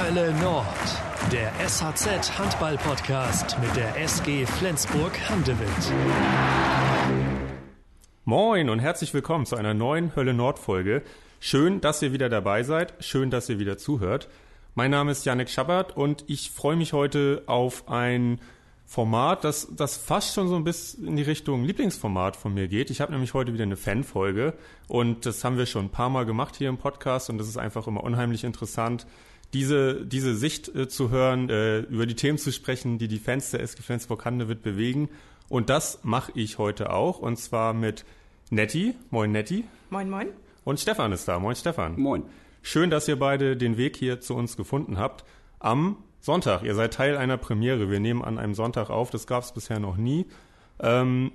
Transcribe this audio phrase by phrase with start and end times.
[0.00, 0.64] Hölle Nord,
[1.32, 5.68] der SHZ Handball Podcast mit der SG Flensburg Handewitt.
[8.24, 11.02] Moin und herzlich willkommen zu einer neuen Hölle Nord Folge.
[11.40, 14.28] Schön, dass ihr wieder dabei seid, schön, dass ihr wieder zuhört.
[14.76, 18.40] Mein Name ist Janik Schabbert und ich freue mich heute auf ein
[18.86, 22.90] Format, das, das fast schon so ein bisschen in die Richtung Lieblingsformat von mir geht.
[22.90, 24.54] Ich habe nämlich heute wieder eine Fanfolge
[24.86, 27.58] und das haben wir schon ein paar Mal gemacht hier im Podcast und das ist
[27.58, 29.04] einfach immer unheimlich interessant,
[29.54, 33.50] diese, diese Sicht äh, zu hören, äh, über die Themen zu sprechen, die die Fans
[33.50, 35.08] der SG Flensburg-Handewitt bewegen.
[35.48, 38.04] Und das mache ich heute auch und zwar mit
[38.50, 38.94] Netti.
[39.10, 39.64] Moin Netti.
[39.90, 40.28] Moin, moin.
[40.64, 41.38] Und Stefan ist da.
[41.38, 41.98] Moin Stefan.
[41.98, 42.24] Moin.
[42.60, 45.24] Schön, dass ihr beide den Weg hier zu uns gefunden habt.
[45.58, 46.62] Am Sonntag.
[46.62, 47.90] Ihr seid Teil einer Premiere.
[47.90, 49.10] Wir nehmen an einem Sonntag auf.
[49.10, 50.26] Das gab es bisher noch nie.
[50.80, 51.32] Ähm,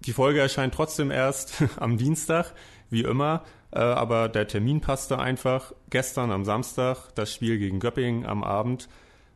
[0.00, 2.54] die Folge erscheint trotzdem erst am Dienstag,
[2.90, 3.44] wie immer.
[3.72, 5.72] Äh, aber der Termin passte einfach.
[5.90, 8.88] Gestern am Samstag das Spiel gegen Göppingen am Abend.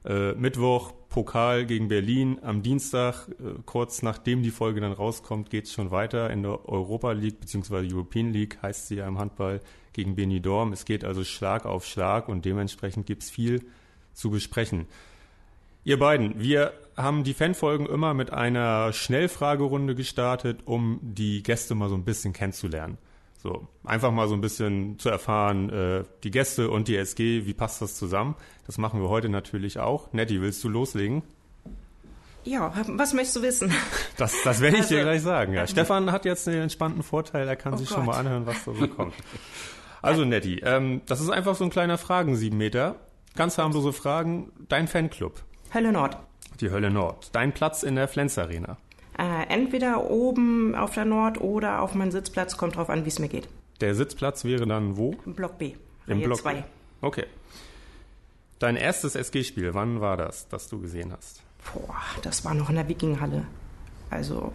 [0.05, 2.41] Äh, Mittwoch Pokal gegen Berlin.
[2.43, 7.13] Am Dienstag, äh, kurz nachdem die Folge dann rauskommt, geht's schon weiter in der Europa
[7.13, 7.89] League bzw.
[7.89, 9.61] European League, heißt sie ja im Handball,
[9.93, 10.73] gegen Benidorm.
[10.73, 13.65] Es geht also Schlag auf Schlag und dementsprechend gibt's viel
[14.13, 14.87] zu besprechen.
[15.85, 21.89] Ihr beiden, wir haben die Fanfolgen immer mit einer Schnellfragerunde gestartet, um die Gäste mal
[21.89, 22.99] so ein bisschen kennenzulernen.
[23.45, 27.53] So, einfach mal so ein bisschen zu erfahren, äh, die Gäste und die SG, wie
[27.53, 28.37] passt das zusammen?
[28.67, 30.11] Das machen wir heute natürlich auch.
[30.15, 31.23] Netti, willst du loslegen?
[32.45, 33.71] Ja, was möchtest du wissen?
[34.17, 35.53] Das, das werde ich also, dir gleich sagen.
[35.53, 35.67] Ja.
[35.67, 37.99] Stefan hat jetzt den entspannten Vorteil, er kann oh sich Gott.
[37.99, 39.13] schon mal anhören, was da so kommt.
[40.01, 42.97] Also Netti, ähm, das ist einfach so ein kleiner Fragen-Siebenmeter.
[43.37, 44.53] Ganz harmlose Fragen.
[44.71, 45.43] Dein Fanclub.
[45.75, 46.17] Hölle Nord.
[46.61, 47.29] Die Hölle Nord.
[47.33, 48.79] Dein Platz in der Flens Arena.
[49.19, 53.19] Äh, entweder oben auf der Nord oder auf meinen Sitzplatz, kommt drauf an, wie es
[53.19, 53.49] mir geht.
[53.81, 55.15] Der Sitzplatz wäre dann wo?
[55.27, 55.75] Im Block B.
[56.07, 56.39] Im Block.
[56.39, 56.55] zwei.
[56.55, 56.63] B.
[57.01, 57.25] Okay.
[58.59, 61.43] Dein erstes SG-Spiel, wann war das, das du gesehen hast?
[61.73, 63.47] Boah, das war noch in der Wikinghalle.
[64.11, 64.53] Also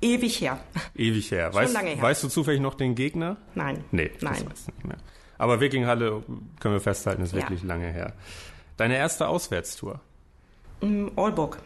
[0.00, 0.58] ewig her.
[0.94, 1.52] Ewig her.
[1.52, 2.02] Schon weißt, lange her.
[2.02, 3.36] weißt du zufällig noch den Gegner?
[3.54, 3.84] Nein.
[3.92, 4.34] Nee, Nein.
[4.34, 4.96] das weißt du nicht mehr.
[5.38, 6.22] Aber Wikinghalle
[6.60, 7.40] können wir festhalten, ist Ja.
[7.40, 8.14] wirklich lange her.
[8.76, 10.00] Deine erste Auswärtstour.
[10.80, 11.58] Mm, Aalborg.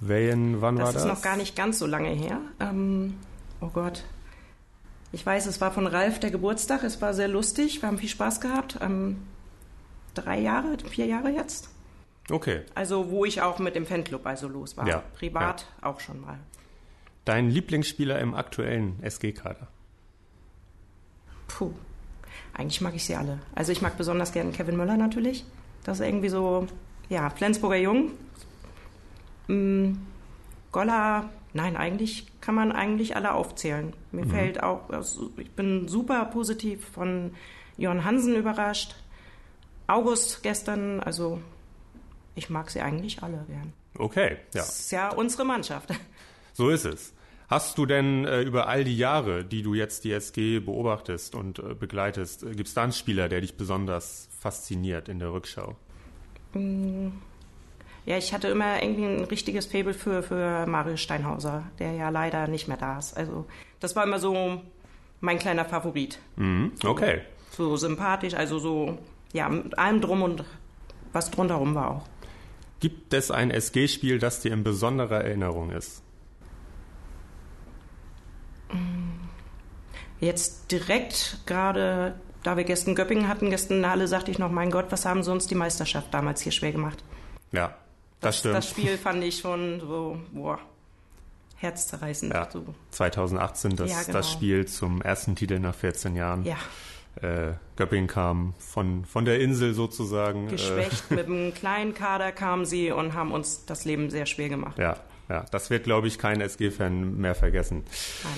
[0.00, 1.02] Wann Das war das?
[1.02, 2.40] ist noch gar nicht ganz so lange her.
[2.60, 3.14] Ähm,
[3.60, 4.04] oh Gott.
[5.10, 6.84] Ich weiß, es war von Ralf der Geburtstag.
[6.84, 7.82] Es war sehr lustig.
[7.82, 8.78] Wir haben viel Spaß gehabt.
[8.80, 9.22] Ähm,
[10.14, 11.70] drei Jahre, vier Jahre jetzt.
[12.30, 12.60] Okay.
[12.74, 14.86] Also wo ich auch mit dem Fanclub also los war.
[14.86, 16.38] Ja, Privat auch schon mal.
[17.24, 19.66] Dein Lieblingsspieler im aktuellen SG-Kader?
[21.48, 21.72] Puh.
[22.54, 23.38] Eigentlich mag ich sie alle.
[23.54, 25.44] Also ich mag besonders gerne Kevin Möller natürlich.
[25.84, 26.66] Das ist irgendwie so,
[27.08, 28.12] ja, Flensburger Jung.
[29.48, 29.94] Mm,
[30.72, 33.92] Golla, nein, eigentlich kann man eigentlich alle aufzählen.
[34.12, 34.82] Mir fällt auch,
[35.38, 37.32] ich bin super positiv von
[37.76, 38.94] Jörn Hansen überrascht.
[39.86, 41.40] August gestern, also
[42.34, 43.72] ich mag sie eigentlich alle gern.
[43.96, 44.60] Okay, ja.
[44.60, 45.90] Das ist ja unsere Mannschaft.
[46.52, 47.14] So ist es.
[47.48, 51.60] Hast du denn äh, über all die Jahre, die du jetzt die SG beobachtest und
[51.60, 55.76] äh, begleitest, äh, gibt es da einen Spieler, der dich besonders fasziniert in der Rückschau?
[58.08, 62.48] Ja, ich hatte immer irgendwie ein richtiges Faible für, für Marius Steinhauser, der ja leider
[62.48, 63.14] nicht mehr da ist.
[63.14, 63.44] Also
[63.80, 64.62] das war immer so
[65.20, 66.18] mein kleiner Favorit.
[66.36, 66.72] Mhm.
[66.82, 67.20] Okay.
[67.50, 68.96] So sympathisch, also so,
[69.34, 70.42] ja, mit allem drum und
[71.12, 72.08] was drumherum war auch.
[72.80, 76.02] Gibt es ein SG-Spiel, das dir in besonderer Erinnerung ist?
[80.18, 84.86] Jetzt direkt gerade, da wir gestern Göppingen hatten, gestern Halle, sagte ich noch, mein Gott,
[84.88, 87.04] was haben sie uns die Meisterschaft damals hier schwer gemacht.
[87.52, 87.76] Ja,
[88.20, 88.54] das, stimmt.
[88.54, 90.58] Das Spiel fand ich schon so, boah,
[91.56, 92.32] herzzerreißend.
[92.32, 92.64] ja, So.
[92.90, 94.12] 2018 das, Ja, genau.
[94.12, 96.44] das Spiel zum ersten Titel nach 14 Jahren.
[96.44, 96.56] Ja,
[97.20, 100.46] Äh, Göppingen kam von, von der Insel sozusagen.
[100.48, 104.48] Äh, geschwächt mit einem kleinen Kader kamen sie und haben uns das Leben sehr schwer
[104.48, 104.78] gemacht.
[104.78, 104.96] ja,
[105.28, 107.84] ja, das wird, glaube ich, kein SG-Fan mehr vergessen,
[108.22, 108.32] Nein.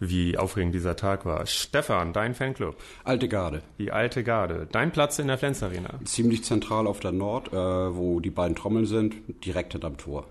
[0.00, 1.46] Wie aufregend dieser Tag war.
[1.46, 3.62] Stefan, dein Fanclub, Alte Garde.
[3.78, 5.98] die alte Garde, dein Platz in der Flens Arena.
[6.04, 9.14] Ziemlich zentral auf der Nord, äh, wo die beiden Trommeln sind,
[9.44, 10.26] direkt hinterm Tor.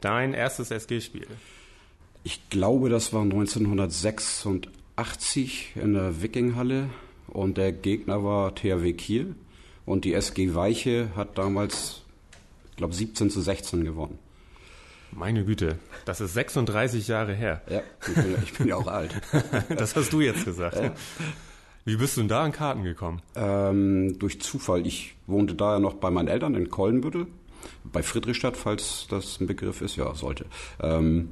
[0.00, 1.26] Dein erstes SG-Spiel.
[2.24, 6.90] Ich glaube, das war 1986 in der Wikinghalle
[7.28, 9.34] und der Gegner war THW Kiel
[9.86, 12.02] und die SG Weiche hat damals,
[12.70, 14.18] ich glaube, 17 zu 16 gewonnen.
[15.12, 17.62] Meine Güte, das ist 36 Jahre her.
[17.68, 19.14] Ja, ich bin, ich bin ja auch alt.
[19.76, 20.78] Das hast du jetzt gesagt.
[21.84, 23.22] Wie bist du denn da an Karten gekommen?
[23.34, 24.86] Ähm, durch Zufall.
[24.86, 27.26] Ich wohnte da ja noch bei meinen Eltern in Kollenbüttel,
[27.84, 30.44] bei Friedrichstadt, falls das ein Begriff ist, ja, sollte.
[30.82, 31.30] Ähm,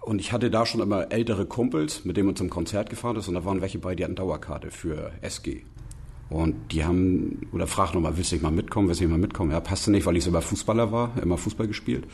[0.00, 3.28] und ich hatte da schon immer ältere Kumpels, mit denen man zum Konzert gefahren ist,
[3.28, 5.62] und da waren welche bei, die hatten Dauerkarte für SG.
[6.30, 9.18] Und die haben, oder fragt nochmal, willst du nicht mal mitkommen, willst du nicht mal
[9.18, 9.50] mitkommen?
[9.50, 12.06] Ja, passte nicht, weil ich selber Fußballer war, immer Fußball gespielt.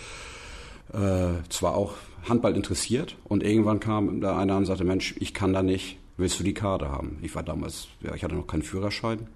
[0.93, 1.95] Äh, zwar auch
[2.29, 6.39] Handball interessiert und irgendwann kam da einer und sagte, Mensch, ich kann da nicht, willst
[6.41, 7.19] du die Karte haben?
[7.23, 9.27] Ich war damals, ja, ich hatte noch keinen Führerschein.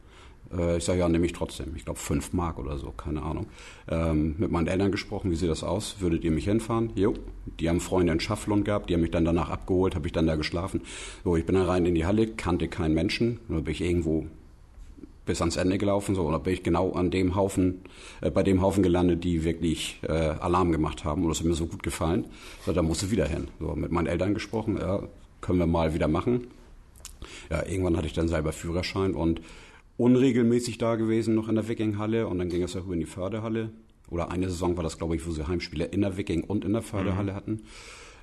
[0.52, 1.74] Äh, ich sage, ja, nehme ich trotzdem.
[1.76, 3.46] Ich glaube, fünf Mark oder so, keine Ahnung.
[3.88, 5.96] Ähm, mit meinen Eltern gesprochen, wie sieht das aus?
[6.00, 6.90] Würdet ihr mich hinfahren?
[6.94, 7.14] Jo.
[7.58, 10.26] Die haben Freunde in Schafflund gehabt, die haben mich dann danach abgeholt, habe ich dann
[10.26, 10.82] da geschlafen.
[11.24, 13.40] So, ich bin dann rein in die Halle, kannte keinen Menschen.
[13.48, 14.26] Da bin ich irgendwo
[15.26, 17.82] bis ans Ende gelaufen, so, und da bin ich genau an dem Haufen,
[18.20, 21.22] äh, bei dem Haufen gelandet, die wirklich äh, Alarm gemacht haben.
[21.22, 22.26] Und das hat mir so gut gefallen.
[22.64, 23.48] So, da musste ich wieder hin.
[23.58, 25.02] So, mit meinen Eltern gesprochen, ja,
[25.40, 26.48] können wir mal wieder machen.
[27.50, 29.40] Ja, irgendwann hatte ich dann selber Führerschein und
[29.96, 33.06] unregelmäßig da gewesen, noch in der Wikinghalle und dann ging es auch über in die
[33.06, 33.70] Förderhalle.
[34.08, 36.72] Oder eine Saison war das, glaube ich, wo sie Heimspiele in der Wiking und in
[36.72, 37.36] der Förderhalle mhm.
[37.36, 37.62] hatten.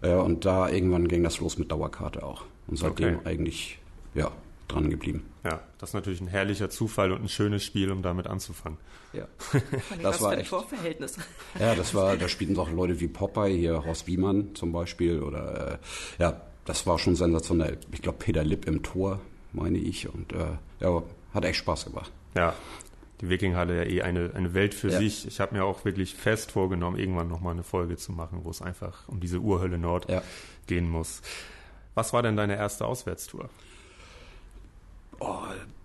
[0.02, 2.44] Äh, und da irgendwann ging das los mit Dauerkarte auch.
[2.68, 3.30] Und seitdem okay.
[3.30, 3.80] eigentlich,
[4.14, 4.32] ja,
[4.68, 5.26] dran geblieben.
[5.44, 8.78] Ja, das ist natürlich ein herrlicher Zufall und ein schönes Spiel, um damit anzufangen.
[9.14, 9.28] Ja,
[10.02, 10.50] das war echt.
[10.50, 11.18] Vorverhältnis.
[11.60, 15.74] Ja, das war, da spielten auch Leute wie Popeye, hier Horst Wiemann zum Beispiel oder
[15.74, 15.78] äh,
[16.22, 17.78] ja, das war schon sensationell.
[17.92, 19.22] Ich glaube Peter Lipp im Tor,
[19.54, 21.04] meine ich und äh, ja,
[21.34, 22.12] hat echt Spaß gemacht.
[22.36, 22.54] Ja,
[23.22, 25.00] die Wikinghalle ja eh eine, eine Welt für ja.
[25.00, 25.26] sich.
[25.28, 28.62] Ich habe mir auch wirklich fest vorgenommen, irgendwann nochmal eine Folge zu machen, wo es
[28.62, 30.22] einfach um diese Urhölle Nord ja.
[30.68, 31.22] gehen muss.
[31.96, 33.50] Was war denn deine erste Auswärtstour?
[35.20, 35.40] Oh,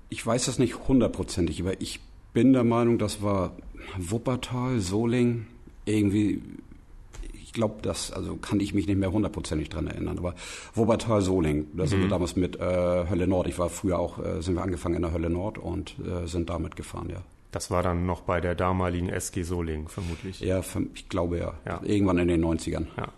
[0.09, 2.01] ich weiß das nicht hundertprozentig, aber ich
[2.33, 3.53] bin der Meinung, das war
[3.99, 5.47] Wuppertal, Soling,
[5.85, 6.41] irgendwie
[7.53, 10.35] ich glaube, das, also kann ich mich nicht mehr hundertprozentig dran erinnern, aber
[10.75, 12.05] Wuppertal Soling, da sind mhm.
[12.05, 12.61] wir damals mit äh,
[13.11, 15.97] Hölle Nord, ich war früher auch, äh, sind wir angefangen in der Hölle Nord und
[15.99, 17.21] äh, sind damit gefahren, ja.
[17.51, 20.41] Das war dann noch bei der damaligen SG Soling, vermutlich.
[20.41, 20.63] Ja,
[20.95, 21.53] ich glaube ja.
[21.67, 21.83] ja.
[21.85, 22.87] Irgendwann in den 90ern.
[22.97, 23.09] Ja.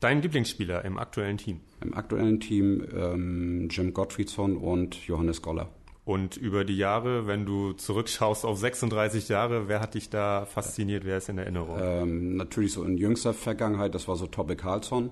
[0.00, 1.60] Dein Lieblingsspieler im aktuellen Team?
[1.80, 5.70] Im aktuellen Team ähm, Jim Gottfriedson und Johannes Goller.
[6.04, 11.04] Und über die Jahre, wenn du zurückschaust auf 36 Jahre, wer hat dich da fasziniert?
[11.06, 11.78] Wer ist in Erinnerung?
[11.80, 15.10] Ähm, natürlich so in jüngster Vergangenheit, das war so Tobbe Carlsson.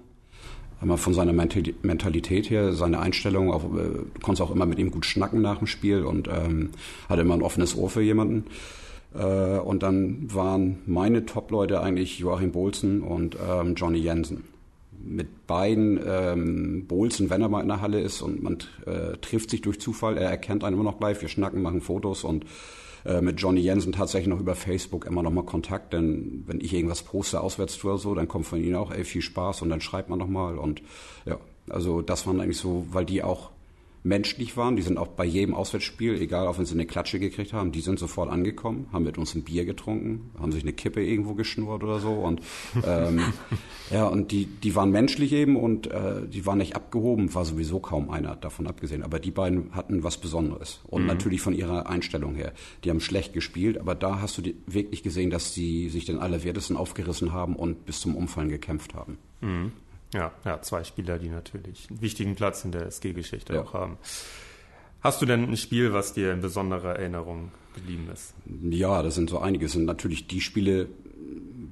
[0.83, 4.91] Einmal von seiner Mentalität her, seine Einstellung, auch, äh, du konntest auch immer mit ihm
[4.91, 6.73] gut schnacken nach dem Spiel und ähm,
[7.09, 8.45] hatte immer ein offenes Ohr für jemanden.
[9.15, 14.52] Äh, und dann waren meine Top-Leute eigentlich Joachim Bolzen und ähm, Johnny Jensen
[15.05, 19.51] mit beiden ähm, Bolzen, wenn er mal in der Halle ist und man äh, trifft
[19.51, 22.45] sich durch Zufall, er erkennt einen immer noch gleich, wir schnacken, machen Fotos und
[23.05, 26.73] äh, mit Johnny Jensen tatsächlich noch über Facebook immer noch mal Kontakt, denn wenn ich
[26.73, 29.81] irgendwas poste auswärts oder so, dann kommt von ihnen auch, ey, viel Spaß und dann
[29.81, 30.83] schreibt man noch mal und
[31.27, 31.39] ja,
[31.69, 33.52] also das waren eigentlich so, weil die auch
[34.05, 34.77] menschlich waren.
[34.77, 37.81] Die sind auch bei jedem Auswärtsspiel, egal ob wenn sie eine Klatsche gekriegt haben, die
[37.81, 41.85] sind sofort angekommen, haben mit uns ein Bier getrunken, haben sich eine Kippe irgendwo geschnurrt
[41.85, 42.13] oder so.
[42.13, 42.41] Und
[42.87, 43.21] ähm,
[43.91, 47.79] ja, und die, die waren menschlich eben und äh, die waren nicht abgehoben, war sowieso
[47.79, 49.03] kaum einer davon abgesehen.
[49.03, 50.81] Aber die beiden hatten was Besonderes.
[50.89, 51.09] Und mhm.
[51.09, 52.53] natürlich von ihrer Einstellung her.
[52.85, 56.77] Die haben schlecht gespielt, aber da hast du wirklich gesehen, dass sie sich den Allerwertesten
[56.77, 59.19] aufgerissen haben und bis zum Umfallen gekämpft haben.
[59.41, 59.73] Mhm.
[60.15, 63.63] Ja, ja, zwei Spieler, die natürlich einen wichtigen Platz in der SG-Geschichte ja.
[63.63, 63.97] auch haben.
[65.01, 68.35] Hast du denn ein Spiel, was dir in besonderer Erinnerung geblieben ist?
[68.71, 69.65] Ja, das sind so einige.
[69.65, 70.89] Das sind natürlich die Spiele,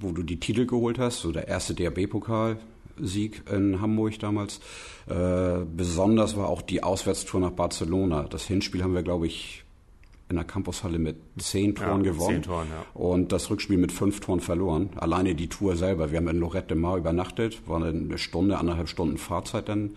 [0.00, 4.60] wo du die Titel geholt hast, so der erste DRB-Pokal-Sieg in Hamburg damals.
[5.06, 8.24] Äh, besonders war auch die Auswärtstour nach Barcelona.
[8.24, 9.64] Das Hinspiel haben wir, glaube ich,
[10.30, 12.36] in der Campushalle mit zehn Toren ja, gewonnen.
[12.36, 13.00] Zehn Toren, ja.
[13.00, 14.90] Und das Rückspiel mit fünf Toren verloren.
[14.96, 16.12] Alleine die Tour selber.
[16.12, 19.96] Wir haben in Lorette Mar übernachtet, war eine Stunde, anderthalb Stunden Fahrzeit dann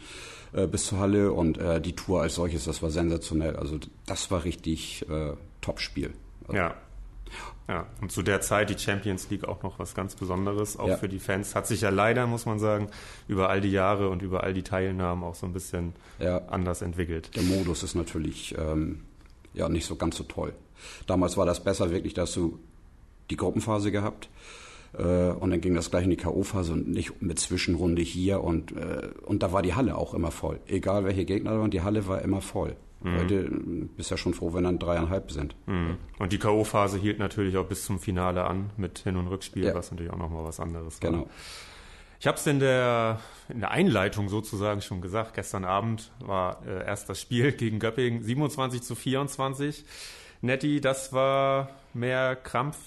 [0.54, 3.56] äh, bis zur Halle und äh, die Tour als solches, das war sensationell.
[3.56, 6.12] Also das war richtig äh, Top-Spiel.
[6.48, 6.76] Also, ja.
[7.70, 10.98] Ja, und zu der Zeit die Champions League auch noch was ganz Besonderes, auch ja.
[10.98, 11.56] für die Fans.
[11.56, 12.90] Hat sich ja leider, muss man sagen,
[13.28, 16.42] über all die Jahre und über all die Teilnahmen auch so ein bisschen ja.
[16.50, 17.36] anders entwickelt.
[17.36, 19.06] Der Modus ist natürlich ähm,
[19.54, 20.54] ja nicht so ganz so toll.
[21.08, 22.60] Damals war das besser, wirklich, dass du
[23.30, 24.30] die Gruppenphase gehabt
[24.98, 28.72] äh, und dann ging das gleich in die K.O.-Phase und nicht mit Zwischenrunde hier und,
[28.74, 30.60] äh, und da war die Halle auch immer voll.
[30.68, 32.76] Egal welche Gegner waren, die Halle war immer voll.
[33.02, 33.18] Mhm.
[33.18, 33.50] Heute
[33.98, 35.56] bist ja schon froh, wenn dann dreieinhalb sind.
[35.66, 35.98] Mhm.
[36.20, 39.74] Und die K.O.-Phase hielt natürlich auch bis zum Finale an mit Hin- und Rückspiel, ja.
[39.74, 41.12] was natürlich auch nochmal was anderes war.
[41.12, 41.30] Genau.
[42.24, 45.34] Ich habe es in der, in der Einleitung sozusagen schon gesagt.
[45.34, 49.84] Gestern Abend war äh, erst das Spiel gegen Göppingen 27 zu 24.
[50.40, 52.78] Netti, das war mehr Krampf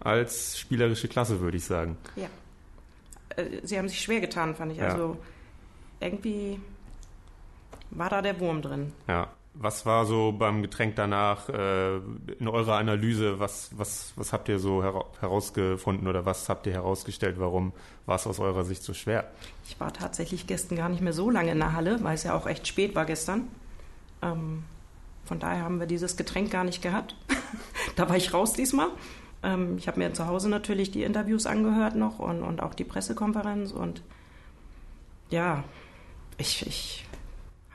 [0.00, 1.98] als spielerische Klasse, würde ich sagen.
[2.16, 2.28] Ja.
[3.36, 4.78] Äh, sie haben sich schwer getan, fand ich.
[4.78, 4.88] Ja.
[4.88, 5.18] Also
[6.00, 6.58] irgendwie
[7.90, 8.94] war da der Wurm drin.
[9.06, 9.28] Ja.
[9.58, 13.40] Was war so beim Getränk danach äh, in eurer Analyse?
[13.40, 14.82] Was, was, was habt ihr so
[15.20, 17.36] herausgefunden oder was habt ihr herausgestellt?
[17.38, 17.72] Warum
[18.04, 19.30] war es aus eurer Sicht so schwer?
[19.66, 22.34] Ich war tatsächlich gestern gar nicht mehr so lange in der Halle, weil es ja
[22.34, 23.48] auch echt spät war gestern.
[24.22, 24.64] Ähm,
[25.24, 27.16] von daher haben wir dieses Getränk gar nicht gehabt.
[27.96, 28.88] da war ich raus diesmal.
[29.42, 32.84] Ähm, ich habe mir zu Hause natürlich die Interviews angehört noch und, und auch die
[32.84, 34.02] Pressekonferenz und
[35.30, 35.64] ja,
[36.38, 37.06] ich, ich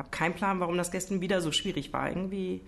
[0.01, 2.09] habe keinen Plan, warum das gestern wieder so schwierig war.
[2.09, 2.61] Irgendwie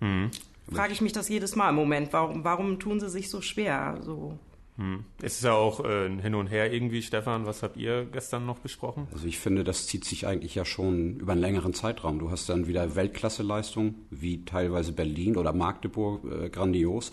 [0.00, 0.30] mhm.
[0.70, 2.12] frage ich mich das jedes Mal im Moment.
[2.12, 3.98] Warum, warum tun sie sich so schwer?
[4.02, 4.38] So.
[4.76, 5.04] Hm.
[5.20, 7.46] Es ist ja auch äh, hin und her irgendwie, Stefan.
[7.46, 9.06] Was habt ihr gestern noch besprochen?
[9.12, 12.18] Also ich finde, das zieht sich eigentlich ja schon über einen längeren Zeitraum.
[12.18, 17.12] Du hast dann wieder Weltklasseleistung, wie teilweise Berlin oder Magdeburg, äh, grandios.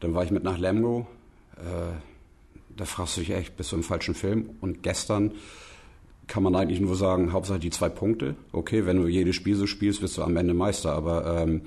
[0.00, 1.06] Dann war ich mit nach Lemgo.
[1.56, 1.92] Äh,
[2.76, 4.50] da fragst du dich echt, bist du im falschen Film?
[4.60, 5.32] Und gestern
[6.30, 8.36] kann man eigentlich nur sagen, Hauptsache die zwei Punkte.
[8.52, 10.92] Okay, wenn du jedes Spiel so spielst, wirst du am Ende Meister.
[10.92, 11.62] Aber ähm,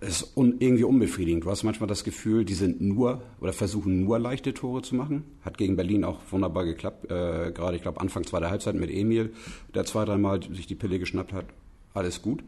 [0.00, 1.44] es ist un, irgendwie unbefriedigend.
[1.44, 5.24] Du hast manchmal das Gefühl, die sind nur oder versuchen nur leichte Tore zu machen.
[5.42, 7.06] Hat gegen Berlin auch wunderbar geklappt.
[7.10, 9.32] Äh, Gerade, ich glaube, Anfang zweiter Halbzeit mit Emil,
[9.74, 11.46] der zwei, dreimal sich die Pille geschnappt hat.
[11.92, 12.44] Alles gut.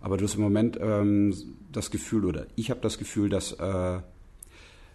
[0.00, 1.34] Aber du hast im Moment ähm,
[1.72, 3.98] das Gefühl, oder ich habe das Gefühl, dass äh,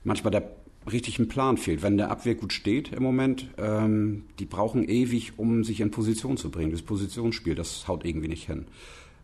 [0.04, 0.50] manchmal der
[0.90, 1.84] richtig ein Plan fehlt.
[1.84, 6.38] Wenn der Abwehr gut steht im Moment, ähm, die brauchen ewig, um sich in Position
[6.38, 6.72] zu bringen.
[6.72, 8.66] Das Positionsspiel, das haut irgendwie nicht hin.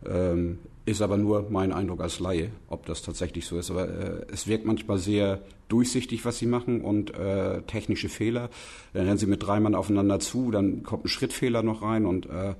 [0.06, 3.70] Ähm, ist aber nur mein Eindruck als Laie, ob das tatsächlich so ist.
[3.70, 8.48] Aber äh, es wirkt manchmal sehr durchsichtig, was sie machen und äh, technische Fehler.
[8.94, 12.26] Dann rennen sie mit drei Mann aufeinander zu, dann kommt ein Schrittfehler noch rein und
[12.26, 12.54] äh,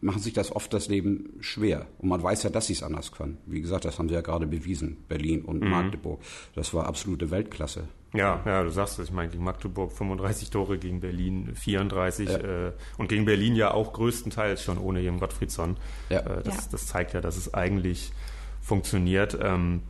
[0.00, 1.86] machen sich das oft das Leben schwer.
[1.98, 3.38] Und man weiß ja, dass sie es anders können.
[3.46, 5.70] Wie gesagt, das haben sie ja gerade bewiesen, Berlin und mhm.
[5.70, 6.20] Magdeburg.
[6.54, 7.88] Das war absolute Weltklasse.
[8.14, 9.08] Ja, ja, du sagst es.
[9.08, 12.36] Ich meine, gegen Magdeburg 35 Tore, gegen Berlin 34 ja.
[12.38, 15.76] äh, und gegen Berlin ja auch größtenteils schon ohne Jem Gottfriedsson.
[16.08, 16.20] Ja.
[16.20, 16.62] Äh, das, ja.
[16.70, 18.12] das zeigt ja, dass es eigentlich
[18.60, 19.36] funktioniert.
[19.40, 19.82] Ähm,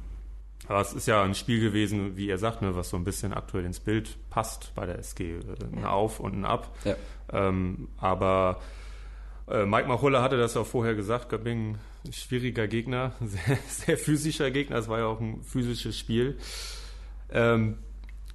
[0.68, 3.32] aber es ist ja ein Spiel gewesen, wie ihr sagt, ne, was so ein bisschen
[3.32, 5.34] aktuell ins Bild passt bei der SG.
[5.34, 5.40] Äh,
[5.76, 6.74] ein Auf und ein Ab.
[6.84, 6.96] Ja.
[7.32, 8.60] Ähm, aber
[9.48, 11.78] Mike Machulla hatte das auch vorher gesagt, Göppingen,
[12.10, 16.36] schwieriger Gegner, sehr, sehr physischer Gegner, es war ja auch ein physisches Spiel.
[17.30, 17.78] Ähm,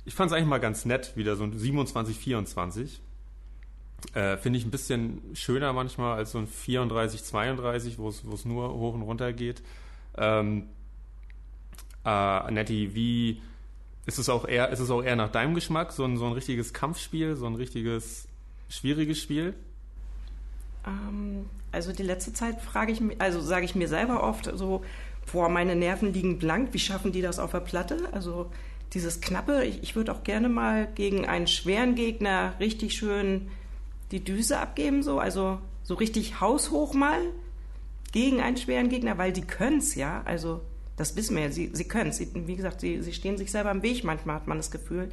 [0.05, 3.01] ich fand es eigentlich mal ganz nett, wieder so ein 27, 24.
[4.13, 8.73] Äh, Finde ich ein bisschen schöner manchmal als so ein 34, 32, wo es nur
[8.73, 9.61] hoch und runter geht.
[10.17, 10.69] Ähm,
[12.03, 13.41] äh, Annette, wie
[14.05, 16.33] ist es auch eher, ist es auch eher nach deinem Geschmack, so ein, so ein
[16.33, 18.27] richtiges Kampfspiel, so ein richtiges
[18.69, 19.53] schwieriges Spiel?
[20.85, 24.83] Ähm, also die letzte Zeit frage ich mich, also sage ich mir selber oft so,
[25.31, 28.09] boah, meine Nerven liegen blank, wie schaffen die das auf der Platte?
[28.11, 28.51] Also
[28.93, 33.49] dieses Knappe, ich, ich würde auch gerne mal gegen einen schweren Gegner richtig schön
[34.11, 37.19] die Düse abgeben, so, also so richtig haushoch mal
[38.11, 40.61] gegen einen schweren Gegner, weil die können es ja, also
[40.97, 42.19] das wissen wir ja, sie, sie können es.
[42.19, 45.09] Wie gesagt, sie, sie stehen sich selber im Weg, manchmal hat man das Gefühl.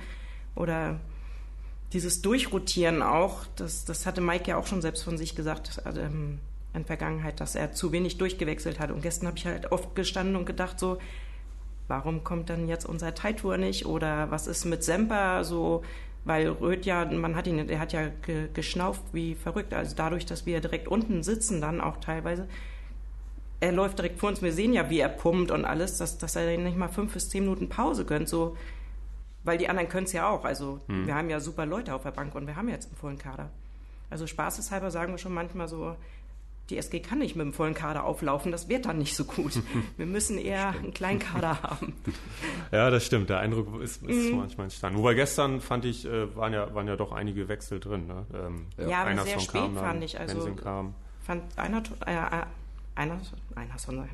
[0.55, 0.99] Oder
[1.93, 6.01] dieses Durchrotieren auch, das, das hatte Mike ja auch schon selbst von sich gesagt also,
[6.01, 6.39] ähm,
[6.75, 8.91] in Vergangenheit, dass er zu wenig durchgewechselt hat.
[8.91, 10.99] Und gestern habe ich halt oft gestanden und gedacht so,
[11.89, 13.87] warum kommt dann jetzt unser Taitur nicht?
[13.87, 15.83] Oder was ist mit Semper so?
[16.25, 19.73] Weil Röth ja, man hat ihn, der hat ja ge, geschnauft wie verrückt.
[19.73, 22.47] Also dadurch, dass wir direkt unten sitzen, dann auch teilweise.
[23.61, 24.43] Er läuft direkt vor uns.
[24.43, 27.31] Wir sehen ja, wie er pumpt und alles, dass, dass er nicht mal fünf bis
[27.31, 28.29] zehn Minuten Pause gönnt.
[28.29, 28.57] So,
[29.45, 30.45] weil die anderen können es ja auch.
[30.45, 31.07] Also hm.
[31.07, 33.51] wir haben ja super Leute auf der Bank und wir haben jetzt einen vollen Kader.
[34.11, 35.97] Also spaßeshalber sagen wir schon manchmal so,
[36.71, 39.63] die SG kann nicht mit dem vollen Kader auflaufen, das wird dann nicht so gut.
[39.97, 41.95] Wir müssen eher einen kleinen Kader haben.
[42.71, 43.31] Ja, das stimmt.
[43.31, 44.41] Der Eindruck ist, ist mhm.
[44.41, 44.99] manchmal entstanden.
[44.99, 48.07] Wobei gestern fand ich, äh, waren ja, waren ja doch einige Wechsel drin.
[48.07, 48.27] Ne?
[48.35, 50.21] Ähm, ja, aber sehr spät kam, fand ich.
[50.21, 50.51] Also
[51.23, 52.45] fand einer, äh, äh,
[52.95, 53.21] einer,
[53.55, 54.09] einer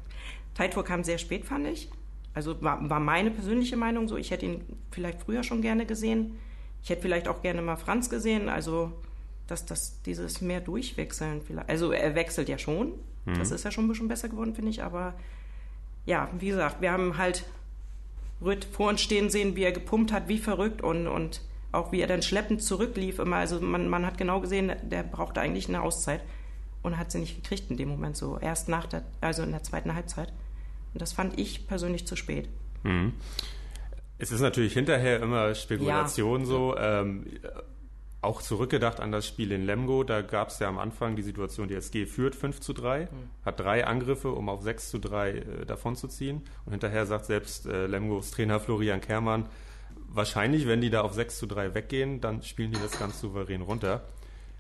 [0.54, 1.90] Taitur kam sehr spät, fand ich.
[2.34, 4.16] Also war, war meine persönliche Meinung so.
[4.16, 6.38] Ich hätte ihn vielleicht früher schon gerne gesehen.
[6.82, 8.48] Ich hätte vielleicht auch gerne mal Franz gesehen.
[8.48, 8.92] Also
[9.46, 11.68] dass das dieses mehr durchwechseln vielleicht.
[11.68, 12.92] Also er wechselt ja schon.
[13.26, 13.38] Mhm.
[13.38, 14.82] Das ist ja schon ein bisschen besser geworden, finde ich.
[14.82, 15.14] Aber
[16.06, 17.44] ja, wie gesagt, wir haben halt
[18.42, 22.00] Rütt vor uns stehen sehen, wie er gepumpt hat, wie verrückt und, und auch wie
[22.00, 23.36] er dann schleppend zurücklief immer.
[23.36, 26.22] Also man, man hat genau gesehen, der brauchte eigentlich eine Auszeit
[26.82, 28.38] und hat sie nicht gekriegt in dem Moment so.
[28.38, 30.32] Erst nach der, also in der zweiten Halbzeit.
[30.94, 32.48] Und das fand ich persönlich zu spät.
[32.82, 33.12] Mhm.
[34.18, 36.46] Es ist natürlich hinterher immer Spekulation ja.
[36.46, 36.76] so.
[36.78, 37.26] Ähm,
[38.24, 41.68] auch zurückgedacht an das Spiel in Lemgo, da gab es ja am Anfang die Situation,
[41.68, 43.06] die SG führt 5 zu 3, mhm.
[43.44, 46.42] hat drei Angriffe, um auf 6 zu 3 äh, davonzuziehen.
[46.64, 49.46] Und hinterher sagt selbst äh, Lemgos Trainer Florian Kermann,
[50.08, 53.62] wahrscheinlich, wenn die da auf 6 zu 3 weggehen, dann spielen die das ganz souverän
[53.62, 54.02] runter.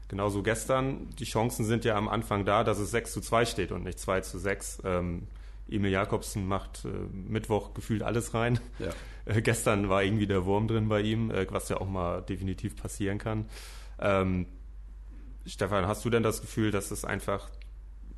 [0.08, 3.72] Genauso gestern, die Chancen sind ja am Anfang da, dass es 6 zu 2 steht
[3.72, 4.82] und nicht 2 zu 6.
[4.84, 5.26] Ähm,
[5.68, 8.58] Emil Jakobsen macht äh, Mittwoch gefühlt alles rein.
[8.78, 8.90] Ja.
[9.26, 12.76] Äh, gestern war irgendwie der Wurm drin bei ihm, äh, was ja auch mal definitiv
[12.76, 13.46] passieren kann.
[13.98, 14.44] Ähm,
[15.46, 17.48] Stefan, hast du denn das Gefühl, dass es einfach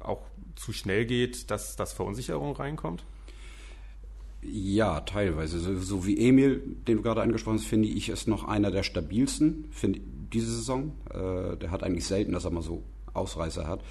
[0.00, 0.22] auch
[0.56, 3.04] zu schnell geht, dass das Verunsicherung reinkommt?
[4.42, 5.58] Ja, teilweise.
[5.58, 8.82] So, so, wie Emil, den du gerade angesprochen hast, finde ich, ist noch einer der
[8.82, 10.00] stabilsten finde
[10.32, 10.92] diese Saison.
[11.10, 13.82] Äh, der hat eigentlich selten, dass er mal so Ausreißer hat.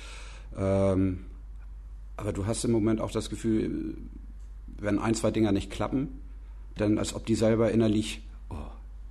[0.55, 1.25] Ähm,
[2.17, 3.95] aber du hast im Moment auch das Gefühl,
[4.77, 6.19] wenn ein, zwei Dinger nicht klappen,
[6.77, 8.55] dann als ob die selber innerlich, oh,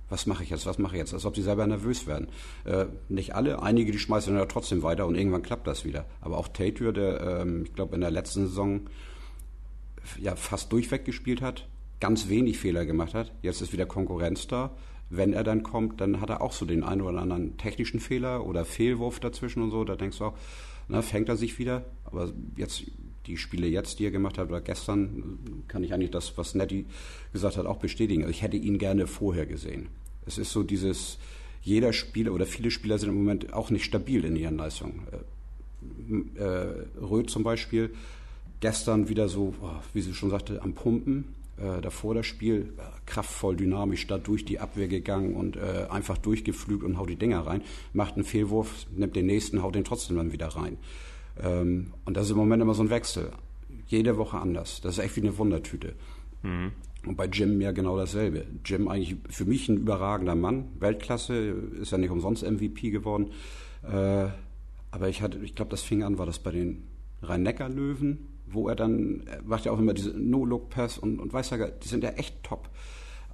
[0.09, 2.27] was mache ich jetzt, was mache ich jetzt, als ob die selber nervös werden.
[2.63, 6.05] Äh, nicht alle, einige, die schmeißen dann ja trotzdem weiter und irgendwann klappt das wieder.
[6.21, 8.81] Aber auch Tatür, der, ähm, ich glaube, in der letzten Saison
[10.19, 11.67] ja fast durchweg gespielt hat,
[11.99, 13.31] ganz wenig Fehler gemacht hat.
[13.41, 14.71] Jetzt ist wieder Konkurrenz da.
[15.09, 18.45] Wenn er dann kommt, dann hat er auch so den einen oder anderen technischen Fehler
[18.45, 19.83] oder Fehlwurf dazwischen und so.
[19.83, 20.33] Da denkst du auch,
[20.87, 21.85] na, fängt er sich wieder.
[22.05, 22.83] Aber jetzt
[23.27, 26.85] die Spiele jetzt, die er gemacht hat, oder gestern, kann ich eigentlich das, was Nettie
[27.33, 28.21] gesagt hat, auch bestätigen.
[28.21, 29.87] Also ich hätte ihn gerne vorher gesehen.
[30.25, 31.17] Es ist so dieses,
[31.61, 35.07] jeder Spieler oder viele Spieler sind im Moment auch nicht stabil in ihren Leistungen.
[35.11, 37.91] Äh, äh, Röth zum Beispiel,
[38.59, 41.25] gestern wieder so, oh, wie sie schon sagte, am Pumpen.
[41.57, 46.17] Äh, davor das Spiel äh, kraftvoll, dynamisch da durch die Abwehr gegangen und äh, einfach
[46.17, 47.61] durchgeflügt und haut die Dinger rein.
[47.93, 50.77] Macht einen Fehlwurf, nimmt den nächsten, haut den trotzdem dann wieder rein.
[51.41, 53.31] Ähm, und das ist im Moment immer so ein Wechsel.
[53.87, 54.81] Jede Woche anders.
[54.81, 55.93] Das ist echt wie eine Wundertüte.
[56.43, 56.71] Mhm.
[57.05, 58.45] Und bei Jim ja genau dasselbe.
[58.65, 63.31] Jim eigentlich für mich ein überragender Mann, Weltklasse, ist ja nicht umsonst MVP geworden.
[63.83, 64.27] Äh,
[64.91, 66.83] aber ich hatte, ich glaube, das fing an, war das bei den
[67.21, 71.67] Rhein-Neckar-Löwen, wo er dann, er macht ja auch immer diese No-Look-Pass und, und weiß ja,
[71.67, 72.69] die sind ja echt top.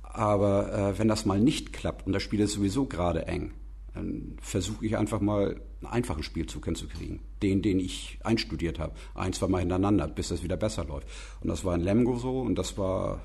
[0.03, 3.53] Aber äh, wenn das mal nicht klappt und das Spiel ist sowieso gerade eng,
[3.93, 7.19] dann versuche ich einfach mal einen einfachen Spielzug hinzukriegen.
[7.41, 8.93] Den, den ich einstudiert habe.
[9.15, 11.07] Ein, zwei Mal hintereinander, bis das wieder besser läuft.
[11.41, 13.21] Und das war in Lemgo so und das war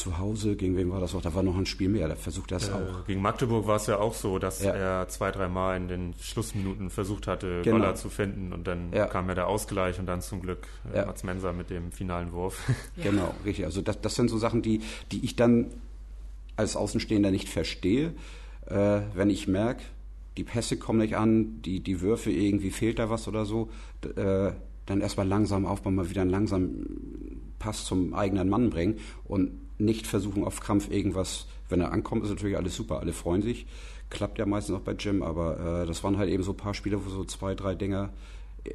[0.00, 1.22] zu Hause, gegen wen war das auch?
[1.22, 3.06] Da war noch ein Spiel mehr, da versucht er es äh, auch.
[3.06, 4.72] Gegen Magdeburg war es ja auch so, dass ja.
[4.72, 7.78] er zwei, drei Mal in den Schlussminuten versucht hatte, genau.
[7.78, 9.06] Goller zu finden und dann ja.
[9.06, 11.06] kam ja der Ausgleich und dann zum Glück äh, ja.
[11.06, 12.60] Mats Menser mit dem finalen Wurf.
[13.02, 13.64] Genau, richtig.
[13.64, 14.80] Also das, das sind so Sachen, die,
[15.10, 15.66] die ich dann
[16.56, 18.14] als Außenstehender nicht verstehe
[18.70, 19.82] äh, wenn ich merke,
[20.36, 23.68] die Pässe kommen nicht an, die, die Würfe, irgendwie fehlt da was oder so,
[24.16, 24.52] äh,
[24.86, 30.06] dann erstmal langsam aufbauen, mal wieder einen langsamen Pass zum eigenen Mann bringen und nicht
[30.06, 33.66] versuchen auf Krampf irgendwas, wenn er ankommt, ist natürlich alles super, alle freuen sich.
[34.10, 36.74] Klappt ja meistens auch bei Jim, aber äh, das waren halt eben so ein paar
[36.74, 38.10] Spiele, wo so zwei, drei Dinger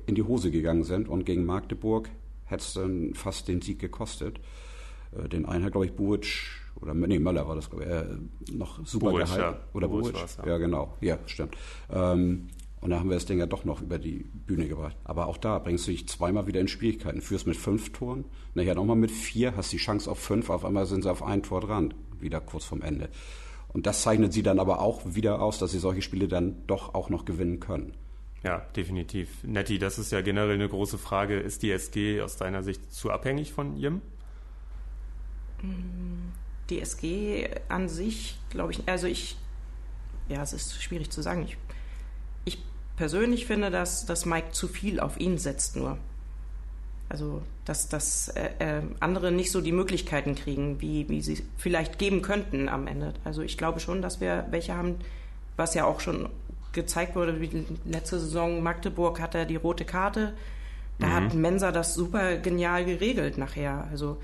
[0.07, 2.09] in die Hose gegangen sind und gegen Magdeburg
[2.45, 4.39] hätte es dann fast den Sieg gekostet.
[5.11, 6.27] Äh, den einen hat, glaube ich, Buric
[6.81, 9.57] oder nee, Möller war das, glaube ich, äh, noch super Buric, gehalten.
[9.59, 9.67] Ja.
[9.73, 10.15] Oder Buric?
[10.15, 10.47] Ja.
[10.47, 10.57] ja.
[10.57, 10.93] genau.
[11.01, 11.55] Ja, stimmt.
[11.91, 12.47] Ähm,
[12.81, 14.95] und da haben wir das Ding ja doch noch über die Bühne gebracht.
[15.03, 17.21] Aber auch da bringst du dich zweimal wieder in Schwierigkeiten.
[17.21, 20.85] Führst mit fünf Toren, nachher nochmal mit vier, hast die Chance auf fünf, auf einmal
[20.85, 23.09] sind sie auf ein Tor dran, wieder kurz vorm Ende.
[23.69, 26.93] Und das zeichnet sie dann aber auch wieder aus, dass sie solche Spiele dann doch
[26.93, 27.93] auch noch gewinnen können.
[28.43, 29.43] Ja, definitiv.
[29.43, 31.39] Netti, das ist ja generell eine große Frage.
[31.39, 34.01] Ist die SG aus deiner Sicht zu abhängig von Jim?
[36.69, 39.37] DSG an sich, glaube ich, also ich,
[40.29, 41.43] ja, es ist schwierig zu sagen.
[41.43, 41.57] Ich,
[42.45, 42.63] ich
[42.95, 45.97] persönlich finde, dass, dass Mike zu viel auf ihn setzt nur.
[47.07, 51.99] Also, dass, dass äh, äh, andere nicht so die Möglichkeiten kriegen, wie, wie sie vielleicht
[51.99, 53.13] geben könnten am Ende.
[53.23, 54.95] Also ich glaube schon, dass wir welche haben,
[55.55, 56.29] was ja auch schon
[56.73, 60.33] gezeigt wurde, wie letzte Saison Magdeburg hat er die rote Karte.
[60.99, 61.13] Da mhm.
[61.13, 63.87] hat Mensa das super genial geregelt nachher.
[63.91, 64.17] Also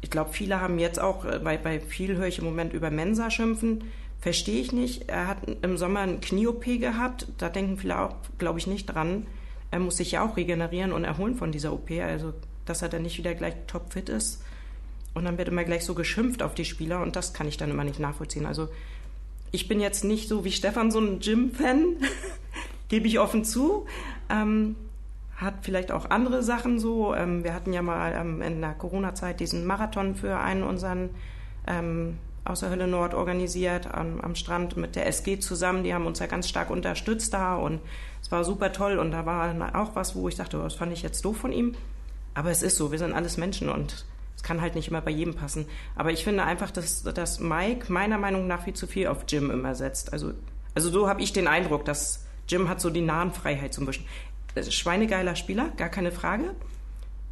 [0.00, 2.90] ich glaube, viele haben jetzt auch, äh, bei, bei viel höre ich im Moment über
[2.90, 3.84] Mensa schimpfen.
[4.20, 5.08] Verstehe ich nicht.
[5.08, 7.28] Er hat im Sommer ein Knie-OP gehabt.
[7.38, 9.26] Da denken viele auch, glaube ich, nicht dran.
[9.70, 11.90] Er muss sich ja auch regenerieren und erholen von dieser OP.
[11.90, 12.32] Also,
[12.64, 14.42] dass er dann nicht wieder gleich topfit ist.
[15.14, 17.02] Und dann wird immer gleich so geschimpft auf die Spieler.
[17.02, 18.46] Und das kann ich dann immer nicht nachvollziehen.
[18.46, 18.68] Also,
[19.52, 21.96] ich bin jetzt nicht so wie Stefan so ein Gym-Fan.
[22.88, 23.86] Gebe ich offen zu.
[24.28, 24.76] Ähm,
[25.36, 27.14] hat vielleicht auch andere Sachen so.
[27.14, 31.10] Ähm, wir hatten ja mal ähm, in der Corona-Zeit diesen Marathon für einen unseren
[31.66, 35.84] ähm, außer Hölle Nord organisiert am, am, Strand mit der SG zusammen.
[35.84, 37.80] Die haben uns ja ganz stark unterstützt da und
[38.22, 38.98] es war super toll.
[38.98, 41.52] Und da war auch was, wo ich dachte, oh, das fand ich jetzt doof von
[41.52, 41.74] ihm.
[42.34, 44.04] Aber es ist so, wir sind alles Menschen und
[44.36, 45.66] es kann halt nicht immer bei jedem passen.
[45.94, 49.50] Aber ich finde einfach, dass, dass Mike meiner Meinung nach viel zu viel auf Jim
[49.50, 50.12] immer setzt.
[50.12, 50.32] Also,
[50.74, 54.06] also so habe ich den Eindruck, dass Jim hat so die Nahenfreiheit zum Beispiel
[54.64, 56.54] schweinegeiler Spieler, gar keine Frage.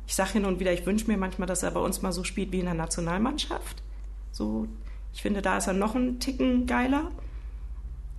[0.06, 2.24] Ich sage hin und wieder, ich wünsche mir manchmal, dass er bei uns mal so
[2.24, 3.82] spielt wie in der Nationalmannschaft.
[4.32, 4.68] So,
[5.14, 7.10] ich finde, da ist er noch ein Ticken geiler.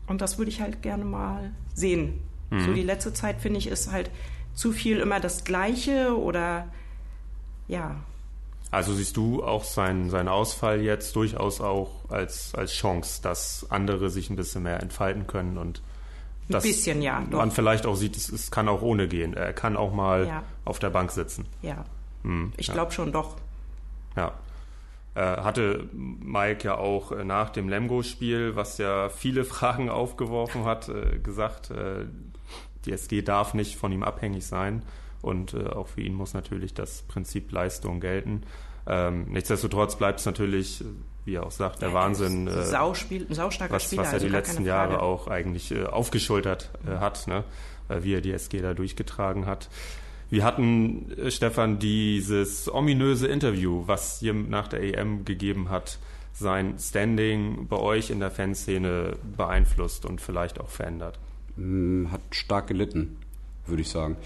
[0.07, 2.21] Und das würde ich halt gerne mal sehen.
[2.49, 2.59] Mhm.
[2.61, 4.09] So die letzte Zeit, finde ich, ist halt
[4.53, 6.67] zu viel immer das Gleiche oder
[7.67, 7.97] ja.
[8.71, 14.09] Also siehst du auch seinen, seinen Ausfall jetzt durchaus auch als, als Chance, dass andere
[14.09, 15.81] sich ein bisschen mehr entfalten können und
[16.49, 17.23] ein bisschen, ja.
[17.29, 17.39] Doch.
[17.39, 19.33] Man vielleicht auch sieht, es, es, kann auch ohne gehen.
[19.33, 20.43] Er kann auch mal ja.
[20.63, 21.45] auf der Bank sitzen.
[21.61, 21.85] Ja.
[22.23, 22.73] Hm, ich ja.
[22.73, 23.35] glaube schon doch.
[24.15, 24.33] Ja.
[25.15, 30.89] Äh, hatte Mike ja auch äh, nach dem Lemgo-Spiel, was ja viele Fragen aufgeworfen hat,
[30.89, 31.71] äh, gesagt,
[32.85, 34.83] die SG darf nicht von ihm abhängig sein
[35.21, 38.43] und auch für ihn muss natürlich das Prinzip Leistung gelten.
[38.85, 40.83] Ähm, nichtsdestotrotz bleibt es natürlich,
[41.23, 44.27] wie er auch sagt, der ja, Wahnsinn, äh, Sauspiel, saustarker was, Spieler, was er also
[44.27, 47.43] die letzten Jahre auch eigentlich aufgeschultert hat, ne?
[47.89, 49.69] wie er die SG da durchgetragen hat.
[50.29, 55.99] Wir hatten, äh, Stefan, dieses ominöse Interview, was Jim nach der EM gegeben hat,
[56.33, 61.17] sein Standing bei euch in der Fanszene beeinflusst und vielleicht auch verändert?
[61.55, 63.17] Hm, hat stark gelitten,
[63.65, 64.17] würde ich sagen.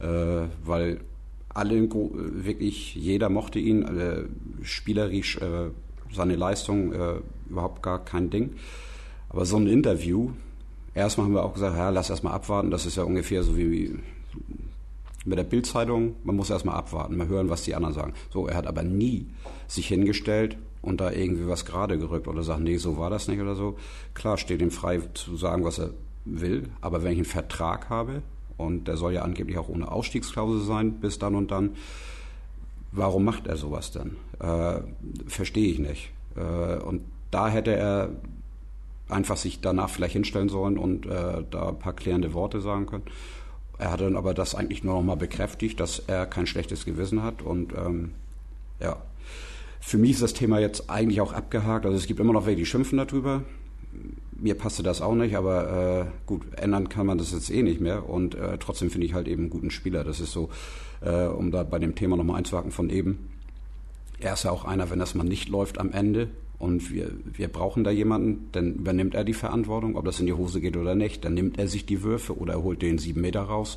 [0.00, 1.00] Äh, weil
[1.48, 4.24] alle, wirklich jeder mochte ihn, äh,
[4.62, 5.70] spielerisch äh,
[6.12, 7.14] seine Leistung äh,
[7.48, 8.56] überhaupt gar kein Ding.
[9.30, 10.30] Aber so ein Interview,
[10.94, 13.98] erstmal haben wir auch gesagt, ja, lass erstmal abwarten, das ist ja ungefähr so wie
[15.24, 18.14] mit der Bildzeitung, man muss erstmal abwarten, mal hören, was die anderen sagen.
[18.30, 19.26] So, er hat aber nie
[19.66, 23.40] sich hingestellt und da irgendwie was gerade gerückt oder sagt, nee, so war das nicht
[23.40, 23.76] oder so.
[24.12, 25.90] Klar, steht ihm frei zu sagen, was er
[26.24, 28.22] will, aber wenn ich einen Vertrag habe
[28.56, 31.70] und der soll ja angeblich auch ohne Ausstiegsklausel sein bis dann und dann,
[32.92, 34.16] warum macht er sowas denn?
[34.40, 34.80] Äh,
[35.26, 36.12] Verstehe ich nicht.
[36.36, 38.10] Äh, und da hätte er
[39.08, 43.04] einfach sich danach vielleicht hinstellen sollen und äh, da ein paar klärende Worte sagen können.
[43.78, 47.22] Er hat dann aber das eigentlich nur noch mal bekräftigt, dass er kein schlechtes Gewissen
[47.22, 48.12] hat und ähm,
[48.80, 49.02] ja.
[49.80, 51.84] Für mich ist das Thema jetzt eigentlich auch abgehakt.
[51.84, 53.42] Also es gibt immer noch welche, die schimpfen darüber.
[54.32, 57.82] Mir passte das auch nicht, aber äh, gut, ändern kann man das jetzt eh nicht
[57.82, 58.08] mehr.
[58.08, 60.02] Und äh, trotzdem finde ich halt eben einen guten Spieler.
[60.02, 60.48] Das ist so,
[61.02, 63.28] äh, um da bei dem Thema nochmal einzuhaken von eben.
[64.18, 66.30] Er ist ja auch einer, wenn das mal nicht läuft am Ende,
[66.64, 70.32] und wir, wir brauchen da jemanden, dann übernimmt er die Verantwortung, ob das in die
[70.32, 71.22] Hose geht oder nicht.
[71.22, 73.76] Dann nimmt er sich die Würfe oder er holt den sieben Meter raus.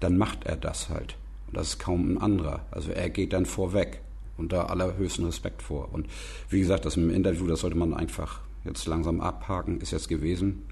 [0.00, 1.16] Dann macht er das halt.
[1.48, 2.64] Und das ist kaum ein anderer.
[2.70, 4.00] Also er geht dann vorweg
[4.38, 5.90] und da allerhöchsten Respekt vor.
[5.92, 6.06] Und
[6.48, 10.62] wie gesagt, das im Interview, das sollte man einfach jetzt langsam abhaken, ist jetzt gewesen.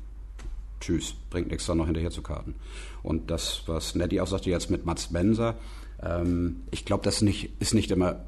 [0.81, 2.55] Tschüss, bringt nichts da noch hinterher zu karten.
[3.03, 5.57] Und das, was Nettie auch sagte jetzt mit Mats Benser,
[6.03, 8.25] ähm, ich glaube, das nicht, ist nicht immer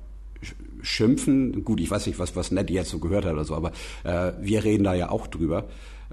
[0.83, 1.64] schimpfen.
[1.64, 3.72] Gut, ich weiß nicht, was, was Ned jetzt so gehört hat oder so, aber
[4.04, 5.64] äh, wir reden da ja auch drüber,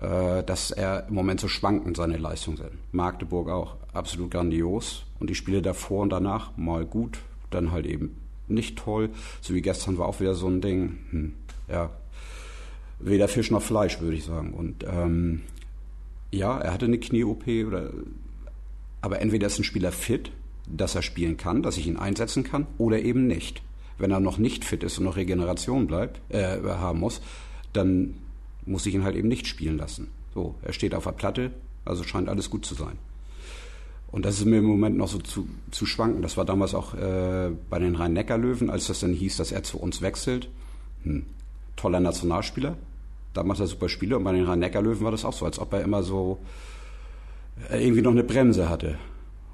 [0.02, 2.72] äh, dass er im Moment so schwankend seine Leistungen sind.
[2.91, 8.15] Magdeburg auch absolut grandios und die Spiele davor und danach mal gut, dann halt eben
[8.48, 9.10] nicht toll.
[9.41, 11.34] So wie gestern war auch wieder so ein Ding, hm,
[11.70, 11.89] ja,
[13.00, 14.54] weder Fisch noch Fleisch, würde ich sagen.
[14.54, 15.41] Und ähm,
[16.32, 17.48] ja, er hatte eine Knie-OP
[19.02, 20.32] aber entweder ist ein Spieler fit,
[20.67, 23.62] dass er spielen kann, dass ich ihn einsetzen kann, oder eben nicht
[23.97, 27.21] wenn er noch nicht fit ist und noch Regeneration bleibt, äh, haben muss,
[27.73, 28.15] dann
[28.65, 30.08] muss ich ihn halt eben nicht spielen lassen.
[30.34, 31.51] So, er steht auf der Platte,
[31.86, 32.97] also scheint alles gut zu sein.
[34.12, 36.21] Und das ist mir im Moment noch so zu, zu schwanken.
[36.21, 39.80] Das war damals auch äh, bei den Rhein-Neckar-Löwen, als das dann hieß, dass er zu
[39.80, 40.49] uns wechselt.
[41.04, 41.25] Hm.
[41.77, 42.75] Toller Nationalspieler.
[43.34, 44.17] Da macht er super Spiele.
[44.17, 46.39] Und bei den Rhein-Neckar-Löwen war das auch so, als ob er immer so
[47.69, 48.97] äh, irgendwie noch eine Bremse hatte.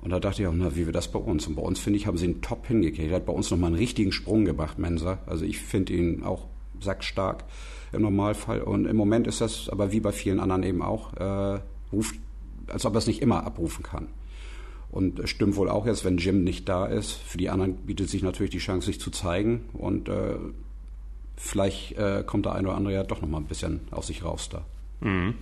[0.08, 1.48] Und da dachte ich auch, na, wie wird das bei uns?
[1.48, 3.10] Und bei uns, finde ich, haben sie ihn top hingekriegt.
[3.12, 5.20] Er hat bei uns nochmal einen richtigen Sprung gebracht, Mensa.
[5.26, 6.46] Also ich finde ihn auch
[6.80, 7.44] sackstark
[7.92, 8.62] im Normalfall.
[8.62, 11.60] Und im Moment ist das aber wie bei vielen anderen eben auch, äh,
[11.92, 12.16] ruft,
[12.68, 14.08] als ob er es nicht immer abrufen kann.
[14.92, 17.12] Und es stimmt wohl auch jetzt, wenn Jim nicht da ist.
[17.12, 19.66] Für die anderen bietet sich natürlich die Chance, sich zu zeigen.
[19.74, 20.36] Und äh,
[21.36, 24.48] vielleicht äh, kommt der eine oder andere ja doch nochmal ein bisschen aus sich raus
[24.48, 24.64] da.
[25.02, 25.34] Mhm.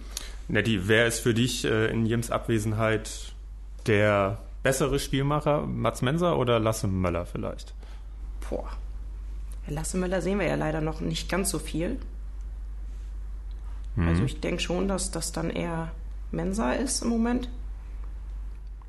[0.47, 3.35] Nettie, wer ist für dich äh, in Jims Abwesenheit
[3.85, 7.75] der bessere Spielmacher, Mats Menser oder Lasse Möller vielleicht?
[8.49, 8.67] Boah.
[9.67, 11.99] Lasse Möller sehen wir ja leider noch nicht ganz so viel.
[13.95, 14.07] Mhm.
[14.07, 15.91] Also ich denke schon, dass das dann eher
[16.31, 17.47] Mensa ist im Moment.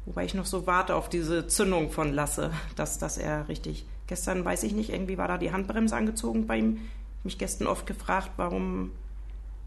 [0.07, 3.85] Wobei ich noch so warte auf diese Zündung von Lasse, dass, dass er richtig.
[4.07, 6.79] Gestern weiß ich nicht, irgendwie war da die Handbremse angezogen bei ihm.
[7.19, 8.93] Ich mich gestern oft gefragt, warum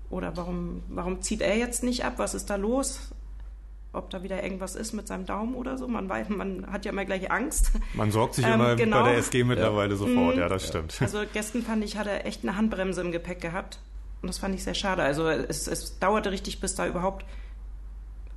[0.10, 2.14] oder warum, warum zieht er jetzt nicht ab?
[2.18, 3.12] Was ist da los?
[3.92, 5.88] Ob da wieder irgendwas ist mit seinem Daumen oder so.
[5.88, 7.72] Man, weiß, man hat ja immer gleich Angst.
[7.94, 9.02] Man sorgt sich ähm, immer genau.
[9.02, 9.98] bei der SG mittlerweile ja.
[9.98, 10.96] sofort, ja, das stimmt.
[11.02, 13.80] Also gestern fand ich, hat er echt eine Handbremse im Gepäck gehabt.
[14.22, 15.02] Und das fand ich sehr schade.
[15.02, 17.26] Also es, es dauerte richtig, bis da überhaupt.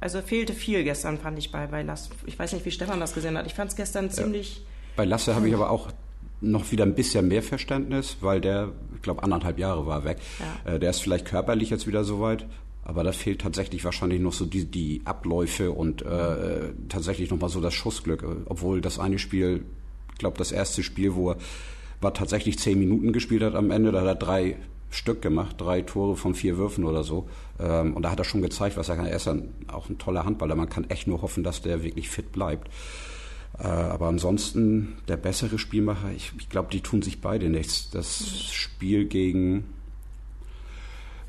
[0.01, 2.11] Also fehlte viel gestern, fand ich bei, bei Lasse.
[2.27, 3.47] Ich weiß nicht, wie Stefan das gesehen hat.
[3.47, 4.57] Ich fand es gestern ziemlich.
[4.57, 4.63] Ja.
[4.97, 5.89] Bei Lasse habe ich aber auch
[6.41, 10.19] noch wieder ein bisschen mehr Verständnis, weil der, ich glaube, anderthalb Jahre war weg.
[10.65, 10.73] Ja.
[10.73, 12.47] Äh, der ist vielleicht körperlich jetzt wieder soweit,
[12.85, 17.61] aber da fehlt tatsächlich wahrscheinlich noch so die, die Abläufe und äh, tatsächlich nochmal so
[17.61, 18.25] das Schussglück.
[18.47, 19.65] Obwohl das eine Spiel,
[20.13, 21.37] ich glaube, das erste Spiel, wo er
[22.01, 24.57] war tatsächlich zehn Minuten gespielt hat am Ende, da hat er drei
[24.91, 27.29] Stück gemacht, drei Tore von vier Würfen oder so.
[27.59, 29.07] Ähm, und da hat er schon gezeigt, was er kann.
[29.07, 30.57] Er ist dann auch ein toller Handballer.
[30.57, 32.69] Man kann echt nur hoffen, dass der wirklich fit bleibt.
[33.59, 37.89] Äh, aber ansonsten der bessere Spielmacher, ich, ich glaube, die tun sich beide nichts.
[37.91, 39.65] Das Spiel gegen,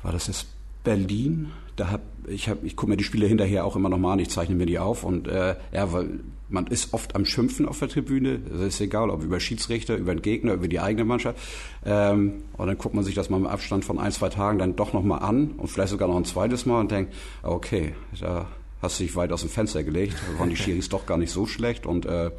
[0.02, 0.48] war das jetzt
[0.84, 1.50] Berlin?
[1.76, 4.30] Da hab, ich hab, ich gucke mir die Spiele hinterher auch immer nochmal an, ich
[4.30, 7.88] zeichne mir die auf und äh, ja, weil man ist oft am Schimpfen auf der
[7.88, 8.38] Tribüne.
[8.38, 11.38] Das ist egal, ob über Schiedsrichter, über den Gegner, über die eigene Mannschaft.
[11.84, 14.76] Ähm, und dann guckt man sich das mal im Abstand von ein, zwei Tagen dann
[14.76, 18.46] doch nochmal an und vielleicht sogar noch ein zweites Mal und denkt, okay, da
[18.80, 21.30] hast du dich weit aus dem Fenster gelegt, da waren die Schiris doch gar nicht
[21.30, 22.30] so schlecht und äh,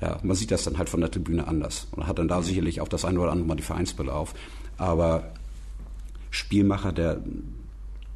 [0.00, 2.80] ja, man sieht das dann halt von der Tribüne anders und hat dann da sicherlich
[2.80, 4.34] auch das eine oder andere Mal die Vereinsbrille auf.
[4.76, 5.32] Aber
[6.30, 7.22] Spielmacher, der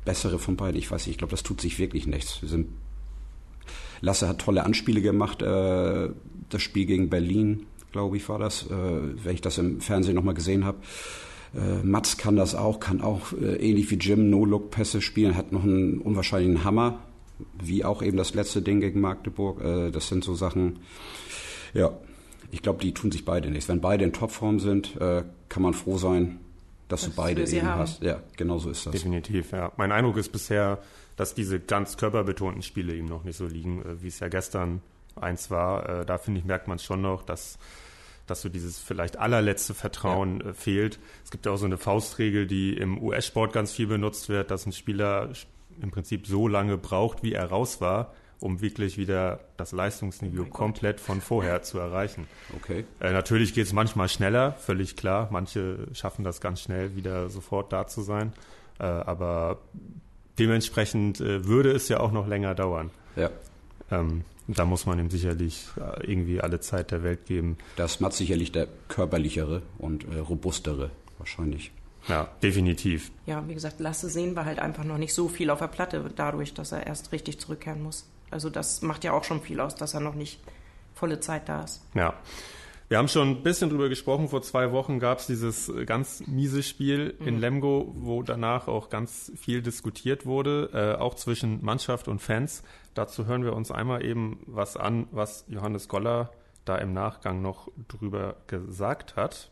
[0.05, 2.41] bessere von beiden, ich weiß nicht, ich glaube, das tut sich wirklich nichts.
[2.43, 2.69] Wir sind
[4.01, 5.43] Lasse hat tolle Anspiele gemacht.
[5.43, 6.11] Äh,
[6.49, 10.35] das Spiel gegen Berlin, glaube ich, war das, äh, wenn ich das im Fernsehen nochmal
[10.35, 10.79] gesehen habe.
[11.55, 15.65] Äh, Mats kann das auch, kann auch äh, ähnlich wie Jim No-Look-Pässe spielen, hat noch
[15.65, 17.01] einen unwahrscheinlichen Hammer,
[17.63, 19.61] wie auch eben das letzte Ding gegen Magdeburg.
[19.63, 20.81] Äh, das sind so Sachen,
[21.75, 21.99] ja,
[22.51, 23.69] ich glaube, die tun sich beide nichts.
[23.69, 26.41] Wenn beide in Topform sind, äh, kann man froh sein,
[26.89, 27.81] dass das du beide eben haben.
[27.81, 28.03] hast.
[28.03, 28.93] Ja, genau so ist das.
[28.93, 29.73] Definitiv, ja.
[29.77, 30.79] Mein Eindruck ist bisher,
[31.17, 34.81] dass diese ganz körperbetonten Spiele ihm noch nicht so liegen, äh, wie es ja gestern
[35.17, 35.89] eins war.
[35.89, 37.59] Äh, da finde ich, merkt man es schon noch, dass,
[38.27, 40.51] dass so dieses vielleicht allerletzte Vertrauen ja.
[40.51, 40.99] Äh, fehlt.
[41.25, 44.67] Es gibt ja auch so eine Faustregel, die im US-Sport ganz viel benutzt wird, dass
[44.67, 45.31] ein Spieler
[45.81, 50.51] im Prinzip so lange braucht, wie er raus war, um wirklich wieder das Leistungsniveau oh
[50.51, 52.27] komplett von vorher zu erreichen.
[52.57, 52.85] Okay.
[53.01, 55.29] Äh, natürlich geht es manchmal schneller, völlig klar.
[55.31, 58.33] Manche schaffen das ganz schnell, wieder sofort da zu sein.
[58.79, 59.59] Äh, aber
[60.39, 62.91] dementsprechend äh, würde es ja auch noch länger dauern.
[63.17, 63.31] Ja.
[63.91, 67.59] Ähm, da muss man ihm sicherlich äh, irgendwie alle Zeit der Welt geben.
[67.77, 71.73] Das macht sicherlich der körperlichere und äh, robustere wahrscheinlich.
[72.07, 73.11] Ja, definitiv.
[73.27, 76.11] Ja, wie gesagt, Lasse sehen wir halt einfach noch nicht so viel auf der Platte,
[76.15, 78.07] dadurch, dass er erst richtig zurückkehren muss.
[78.31, 80.41] Also das macht ja auch schon viel aus, dass er noch nicht
[80.95, 81.83] volle Zeit da ist.
[81.95, 82.15] Ja.
[82.89, 84.29] Wir haben schon ein bisschen drüber gesprochen.
[84.29, 87.29] Vor zwei Wochen gab es dieses ganz miese Spiel mhm.
[87.29, 92.63] in Lemgo, wo danach auch ganz viel diskutiert wurde, äh, auch zwischen Mannschaft und Fans.
[92.95, 96.33] Dazu hören wir uns einmal eben was an, was Johannes Goller
[96.65, 99.51] da im Nachgang noch drüber gesagt hat.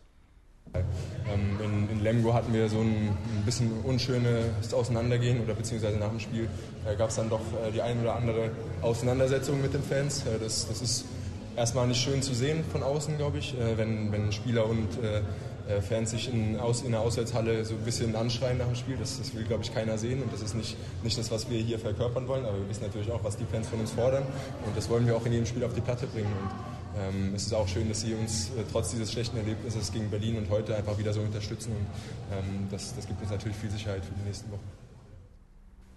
[0.75, 6.11] Ähm, in, in, Lemgo hatten wir so ein, ein, bisschen unschönes Auseinandergehen oder beziehungsweise nach
[6.11, 6.49] dem Spiel
[6.85, 8.51] äh, gab es dann doch äh, die ein oder andere
[8.83, 10.25] Auseinandersetzung mit den Fans.
[10.27, 11.05] Äh, das, das ist
[11.57, 15.23] erstmal nicht schön zu sehen von außen, glaube ich, äh, wenn, wenn Spieler und äh,
[15.69, 18.97] äh, Fans sich in, aus, in der Auswärtshalle so ein bisschen anschreien nach dem Spiel.
[18.97, 21.59] Das, das will, glaube ich, keiner sehen und das ist nicht, nicht das, was wir
[21.59, 24.23] hier verkörpern wollen, aber wir wissen natürlich auch, was die Fans von uns fordern
[24.65, 26.33] und das wollen wir auch in jedem Spiel auf die Platte bringen.
[26.43, 30.11] Und ähm, es ist auch schön, dass sie uns äh, trotz dieses schlechten Erlebnisses gegen
[30.11, 31.87] Berlin und heute einfach wieder so unterstützen und
[32.37, 34.65] ähm, das, das gibt uns natürlich viel Sicherheit für die nächsten Wochen.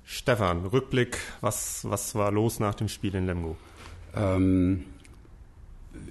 [0.03, 3.57] Stefan, Rückblick, was, was war los nach dem Spiel in Lemgo?
[4.15, 4.85] Ähm,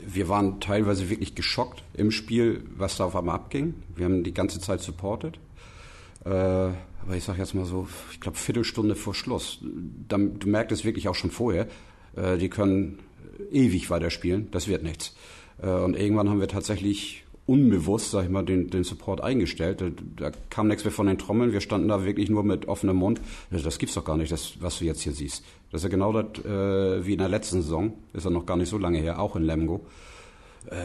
[0.07, 3.75] wir waren teilweise wirklich geschockt im Spiel, was da auf einmal abging.
[3.95, 5.39] Wir haben die ganze Zeit supported.
[6.25, 9.61] Äh, aber ich sage jetzt mal so, ich glaube, Viertelstunde vor Schluss.
[10.09, 11.67] Dann, du merkst es wirklich auch schon vorher.
[12.17, 12.99] Äh, die können
[13.51, 14.49] ewig weiterspielen.
[14.51, 15.15] Das wird nichts.
[15.63, 19.81] Äh, und irgendwann haben wir tatsächlich unbewusst, sag ich mal, den, den Support eingestellt.
[19.81, 21.53] Da, da, kam nichts mehr von den Trommeln.
[21.53, 23.21] Wir standen da wirklich nur mit offenem Mund.
[23.51, 25.43] Das gibt's doch gar nicht, das, was du jetzt hier siehst.
[25.71, 27.95] Das ist ja genau das äh, wie in der letzten Saison.
[28.13, 29.81] Ist ja noch gar nicht so lange her, auch in Lemgo.
[30.67, 30.77] Äh,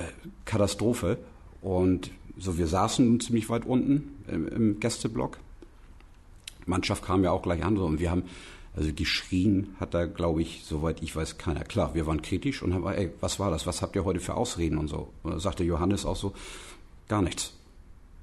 [0.45, 1.17] Katastrophe.
[1.61, 5.37] Und so, wir saßen ziemlich weit unten im, im Gästeblock.
[6.65, 8.23] Mannschaft kam ja auch gleich an so, und wir haben
[8.75, 11.63] also geschrien hat da, glaube ich, soweit ich weiß, keiner.
[11.63, 13.67] Klar, wir waren kritisch und haben, ey, was war das?
[13.67, 15.09] Was habt ihr heute für Ausreden und so?
[15.21, 16.33] Und da sagte Johannes auch so,
[17.07, 17.53] gar nichts.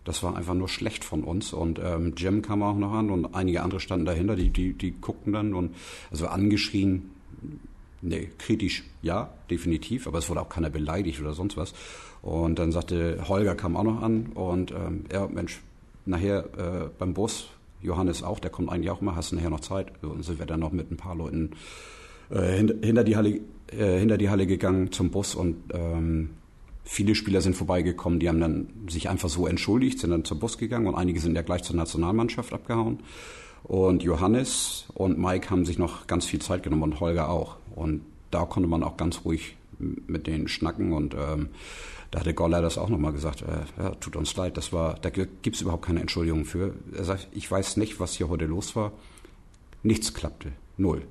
[0.05, 1.53] Das war einfach nur schlecht von uns.
[1.53, 4.93] Und ähm, Jim kam auch noch an und einige andere standen dahinter, die, die, die
[4.93, 5.77] guckten dann und
[6.11, 7.11] also angeschrien,
[8.03, 11.75] nee, kritisch, ja, definitiv, aber es wurde auch keiner beleidigt oder sonst was.
[12.23, 15.61] Und dann sagte Holger kam auch noch an und ähm, ja, Mensch,
[16.07, 17.49] nachher äh, beim Bus
[17.83, 19.93] Johannes auch, der kommt eigentlich auch immer, hast nachher noch Zeit?
[20.03, 21.53] Und sind wir dann noch mit ein paar Leuten
[22.31, 23.41] äh, hinter, hinter, die Halle,
[23.73, 26.31] äh, hinter die Halle gegangen zum Bus und ähm,
[26.85, 30.59] viele Spieler sind vorbeigekommen, die haben dann sich einfach so entschuldigt, sind dann zum Bus
[30.59, 32.99] gegangen und einige sind ja gleich zur Nationalmannschaft abgehauen.
[33.63, 37.57] Und Johannes und Mike haben sich noch ganz viel Zeit genommen und Holger auch.
[37.77, 41.49] Und da konnte man auch ganz ruhig mit denen schnacken und ähm,
[42.11, 45.11] da hatte Goller das auch nochmal gesagt, äh, ja, tut uns leid, das war, da
[45.11, 46.75] gibt es überhaupt keine Entschuldigung für.
[46.97, 48.93] Er sagt, ich weiß nicht, was hier heute los war.
[49.83, 51.03] Nichts klappte, null.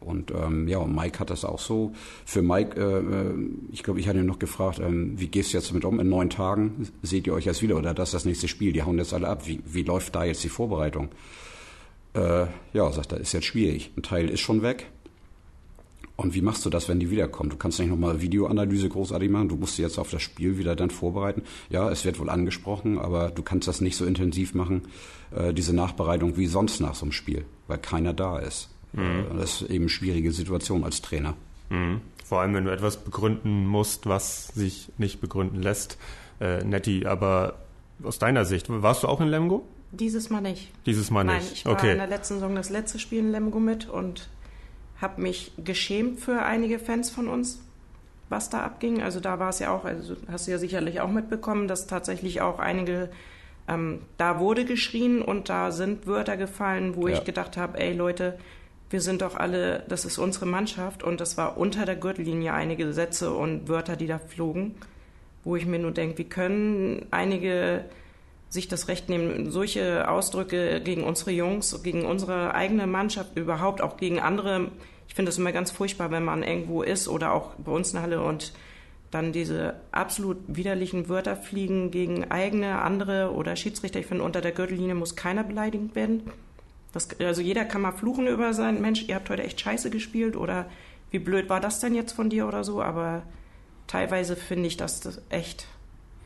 [0.00, 1.92] Und ähm, ja, und Mike hat das auch so.
[2.24, 3.34] Für Mike, äh, äh
[3.70, 6.00] ich glaube, ich hatte ihn noch gefragt, ähm, wie gehst du jetzt damit um?
[6.00, 8.72] In neun Tagen seht ihr euch erst wieder oder das ist das nächste Spiel?
[8.72, 9.46] Die hauen jetzt alle ab.
[9.46, 11.10] Wie, wie läuft da jetzt die Vorbereitung?
[12.14, 13.92] Äh, ja, sagt er, ist jetzt schwierig.
[13.96, 14.86] Ein Teil ist schon weg.
[16.20, 17.48] Und wie machst du das, wenn die wiederkommen?
[17.48, 19.48] Du kannst nicht nochmal Videoanalyse großartig machen.
[19.48, 21.42] Du musst dich jetzt auf das Spiel wieder dann vorbereiten.
[21.70, 24.82] Ja, es wird wohl angesprochen, aber du kannst das nicht so intensiv machen,
[25.30, 28.68] äh, diese Nachbereitung wie sonst nach so einem Spiel, weil keiner da ist.
[28.94, 29.00] Mhm.
[29.00, 31.34] Äh, das ist eben eine schwierige Situation als Trainer.
[31.70, 32.00] Mhm.
[32.24, 35.98] Vor allem, wenn du etwas begründen musst, was sich nicht begründen lässt.
[36.40, 37.60] Äh, Netti, aber
[38.02, 39.64] aus deiner Sicht, warst du auch in Lemgo?
[39.92, 40.68] Dieses Mal nicht.
[40.84, 41.34] Dieses Mal nicht.
[41.34, 41.92] Nein, ich war okay.
[41.92, 44.28] in der letzten Saison das letzte Spiel in Lemgo mit und
[45.00, 47.60] habe mich geschämt für einige Fans von uns,
[48.28, 49.02] was da abging.
[49.02, 52.40] Also da war es ja auch, also hast du ja sicherlich auch mitbekommen, dass tatsächlich
[52.40, 53.08] auch einige,
[53.68, 57.14] ähm, da wurde geschrien und da sind Wörter gefallen, wo ja.
[57.14, 58.38] ich gedacht habe, ey Leute,
[58.90, 62.92] wir sind doch alle, das ist unsere Mannschaft und das war unter der Gürtellinie einige
[62.92, 64.74] Sätze und Wörter, die da flogen,
[65.44, 67.84] wo ich mir nur denke, wie können einige
[68.48, 73.96] sich das Recht nehmen, solche Ausdrücke gegen unsere Jungs, gegen unsere eigene Mannschaft, überhaupt auch
[73.96, 74.70] gegen andere.
[75.06, 77.94] Ich finde es immer ganz furchtbar, wenn man irgendwo ist oder auch bei uns in
[77.94, 78.52] der Halle und
[79.10, 84.00] dann diese absolut widerlichen Wörter fliegen gegen eigene, andere oder Schiedsrichter.
[84.00, 86.30] Ich finde, unter der Gürtellinie muss keiner beleidigt werden.
[86.92, 90.36] Das, also jeder kann mal fluchen über sein Mensch, ihr habt heute echt scheiße gespielt
[90.36, 90.66] oder
[91.10, 93.22] wie blöd war das denn jetzt von dir oder so, aber
[93.86, 95.66] teilweise finde ich das echt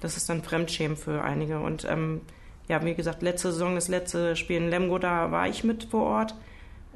[0.03, 1.61] das ist dann Fremdschämen für einige.
[1.61, 2.21] Und ähm,
[2.69, 6.03] ja, wie gesagt, letzte Saison, das letzte Spiel in Lemgo, da war ich mit vor
[6.03, 6.35] Ort,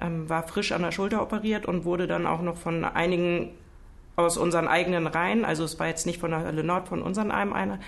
[0.01, 3.51] ähm, war frisch an der Schulter operiert und wurde dann auch noch von einigen
[4.16, 7.31] aus unseren eigenen Reihen, also es war jetzt nicht von der Hölle Nord, von unseren
[7.31, 7.79] einem einer,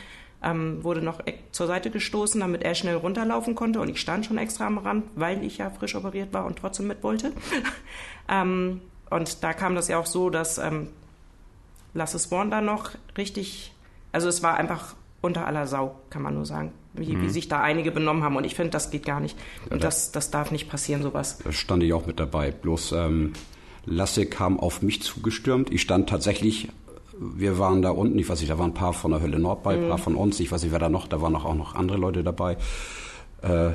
[0.43, 3.81] ähm, wurde noch zur Seite gestoßen, damit er schnell runterlaufen konnte.
[3.81, 6.87] Und ich stand schon extra am Rand, weil ich ja frisch operiert war und trotzdem
[6.87, 7.33] mit wollte.
[8.29, 10.89] ähm, und da kam das ja auch so, dass ähm,
[11.95, 13.73] Lasse Swan da noch richtig,
[14.13, 17.23] also es war einfach unter aller Sau, kann man nur sagen, wie, mhm.
[17.23, 18.37] wie sich da einige benommen haben.
[18.37, 19.37] Und ich finde, das geht gar nicht.
[19.71, 21.39] Und das, das darf nicht passieren, sowas.
[21.45, 22.51] Da stand ich auch mit dabei.
[22.51, 23.33] Bloß ähm,
[23.85, 25.73] Lasse kam auf mich zugestürmt.
[25.73, 26.69] Ich stand tatsächlich,
[27.19, 29.63] wir waren da unten, ich weiß nicht, da waren ein paar von der Hölle Nord
[29.63, 29.89] bei, ein mhm.
[29.89, 32.23] paar von uns, ich weiß nicht, wer da noch, da waren auch noch andere Leute
[32.23, 32.57] dabei.
[33.43, 33.73] Äh,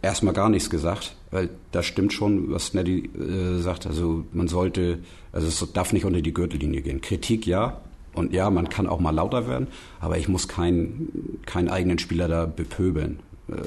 [0.00, 3.86] erstmal gar nichts gesagt, weil das stimmt schon, was Neddy äh, sagt.
[3.86, 5.00] Also man sollte,
[5.32, 7.00] also es darf nicht unter die Gürtellinie gehen.
[7.00, 7.80] Kritik ja,
[8.14, 9.68] und ja, man kann auch mal lauter werden,
[10.00, 13.20] aber ich muss keinen, keinen eigenen Spieler da bepöbeln.
[13.48, 13.62] Äh,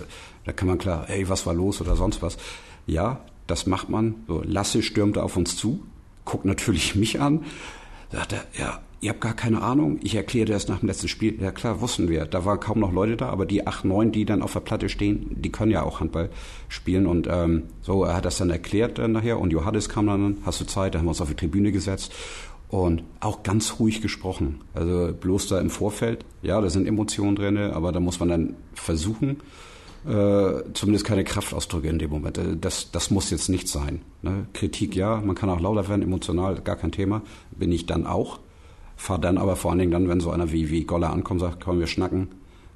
[0.46, 2.38] da kann man klar, ey, was war los oder sonst was.
[2.86, 4.16] Ja, das macht man.
[4.28, 5.84] So, Lasse stürmte auf uns zu,
[6.24, 7.44] guckt natürlich mich an,
[8.12, 10.00] sagt er, ja, ihr habt gar keine Ahnung.
[10.02, 11.40] Ich erkläre das nach dem letzten Spiel.
[11.42, 12.26] Ja klar, wussten wir.
[12.26, 14.90] Da waren kaum noch Leute da, aber die acht, neun, die dann auf der Platte
[14.90, 16.30] stehen, die können ja auch Handball
[16.70, 17.06] spielen.
[17.06, 19.40] Und ähm, so, er hat das dann erklärt äh, nachher.
[19.40, 22.14] Und Johannes kam dann, hast du Zeit, da haben wir uns auf die Tribüne gesetzt
[22.70, 24.62] und auch ganz ruhig gesprochen.
[24.74, 28.56] Also bloß da im Vorfeld, ja, da sind Emotionen drin, aber da muss man dann
[28.74, 29.38] versuchen,
[30.06, 32.38] äh, zumindest keine Kraftausdrücke in dem Moment.
[32.38, 34.02] Äh, das, das muss jetzt nicht sein.
[34.22, 34.48] Ne?
[34.54, 37.22] Kritik ja, man kann auch lauter werden, emotional, gar kein Thema.
[37.52, 38.40] Bin ich dann auch.
[38.98, 41.64] Fahr dann aber vor allen Dingen dann, wenn so einer wie, wie Goller ankommt, sagt,
[41.64, 42.30] kommen wir schnacken,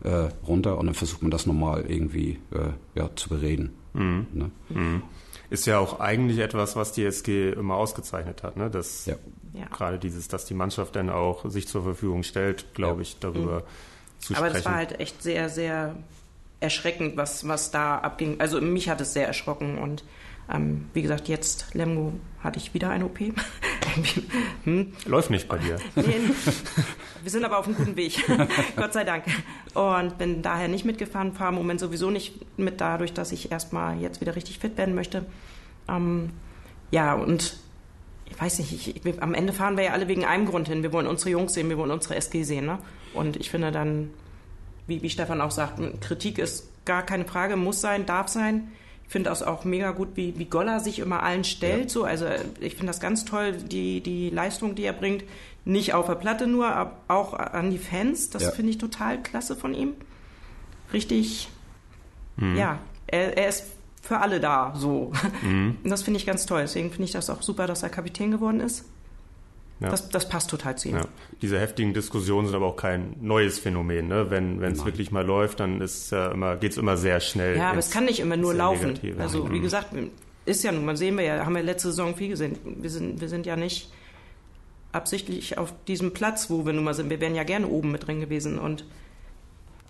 [0.03, 3.71] äh, runter und dann versucht man das nochmal irgendwie äh, ja, zu bereden.
[3.93, 4.27] Mhm.
[4.33, 4.51] Ne?
[4.69, 5.01] Mhm
[5.49, 8.57] ist ja auch eigentlich etwas, was die SG immer ausgezeichnet hat.
[8.57, 8.69] Ne?
[8.69, 9.15] Dass ja.
[9.71, 14.19] gerade dieses, dass die Mannschaft dann auch sich zur Verfügung stellt, glaube ich, darüber mhm.
[14.19, 14.45] zu Aber sprechen.
[14.45, 15.95] Aber das war halt echt sehr, sehr
[16.59, 18.39] erschreckend, was, was da abging.
[18.39, 20.03] Also mich hat es sehr erschrocken und
[20.51, 23.19] ähm, wie gesagt, jetzt Lemgo hatte ich wieder eine OP.
[24.63, 24.93] hm.
[25.05, 25.77] Läuft nicht bei dir.
[25.95, 26.03] Nee,
[27.21, 28.23] wir sind aber auf einem guten Weg.
[28.75, 29.25] Gott sei Dank.
[29.73, 33.99] Und bin daher nicht mitgefahren, fahre im Moment sowieso nicht mit, dadurch, dass ich erstmal
[33.99, 35.25] jetzt wieder richtig fit werden möchte.
[35.87, 36.31] Ähm,
[36.91, 37.57] ja, und
[38.25, 40.81] ich weiß nicht, ich, ich, am Ende fahren wir ja alle wegen einem Grund hin.
[40.81, 42.65] Wir wollen unsere Jungs sehen, wir wollen unsere SG sehen.
[42.65, 42.79] Ne?
[43.13, 44.11] Und ich finde dann,
[44.87, 48.71] wie, wie Stefan auch sagt, Kritik ist gar keine Frage, muss sein, darf sein
[49.09, 51.85] finde das auch mega gut, wie, wie Goller sich immer allen stellt.
[51.85, 51.89] Ja.
[51.89, 52.27] So, also
[52.59, 55.23] ich finde das ganz toll, die, die Leistung, die er bringt.
[55.65, 58.29] Nicht auf der Platte nur, aber auch an die Fans.
[58.29, 58.51] Das ja.
[58.51, 59.95] finde ich total klasse von ihm.
[60.93, 61.49] Richtig,
[62.37, 62.55] mhm.
[62.55, 63.65] ja, er, er ist
[64.01, 65.11] für alle da, so.
[65.41, 65.77] Mhm.
[65.83, 66.61] Und das finde ich ganz toll.
[66.61, 68.85] Deswegen finde ich das auch super, dass er Kapitän geworden ist.
[69.79, 69.89] Ja.
[69.89, 70.95] Das, das, passt total zu ihm.
[70.95, 71.05] Ja.
[71.41, 74.09] Diese heftigen Diskussionen sind aber auch kein neues Phänomen.
[74.09, 74.29] Ne?
[74.29, 77.57] Wenn es wirklich mal läuft, dann ist ja immer, geht es immer sehr schnell.
[77.57, 78.87] Ja, aber es kann nicht immer nur laufen.
[78.87, 79.21] Negative.
[79.21, 79.63] Also wie mhm.
[79.63, 79.95] gesagt,
[80.45, 82.57] ist ja nun, man sehen wir ja, haben wir letzte Saison viel gesehen.
[82.63, 83.89] Wir sind, wir sind ja nicht
[84.91, 87.09] absichtlich auf diesem Platz, wo wir nun mal sind.
[87.09, 88.85] Wir wären ja gerne oben mit drin gewesen und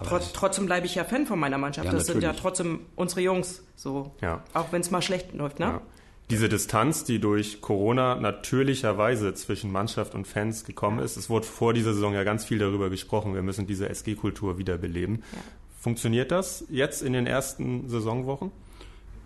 [0.04, 1.86] Trot, trotzdem bleibe ich ja Fan von meiner Mannschaft.
[1.86, 2.24] Ja, das natürlich.
[2.24, 4.14] sind ja trotzdem unsere Jungs, so.
[4.22, 4.44] Ja.
[4.54, 5.66] Auch wenn es mal schlecht läuft, ne?
[5.66, 5.82] Ja
[6.30, 11.18] diese Distanz, die durch Corona natürlicherweise zwischen Mannschaft und Fans gekommen ist.
[11.18, 15.24] Es wurde vor dieser Saison ja ganz viel darüber gesprochen, wir müssen diese SG-Kultur wiederbeleben.
[15.32, 15.40] Ja.
[15.80, 18.52] Funktioniert das jetzt in den ersten Saisonwochen?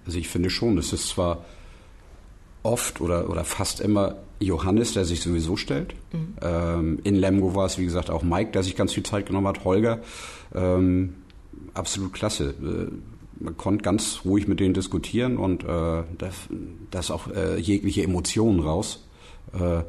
[0.05, 1.43] Also ich finde schon, es ist zwar
[2.61, 5.95] oft oder, oder fast immer Johannes, der sich sowieso stellt.
[6.13, 6.35] Mhm.
[6.41, 9.47] Ähm, in Lemgo war es, wie gesagt, auch Mike, der sich ganz viel Zeit genommen
[9.47, 9.99] hat, Holger.
[10.53, 11.15] Ähm,
[11.73, 12.53] absolut klasse.
[12.61, 12.91] Äh,
[13.43, 16.05] man konnte ganz ruhig mit denen diskutieren und äh, da,
[16.91, 19.07] da ist auch äh, jegliche Emotionen raus.
[19.53, 19.83] Äh,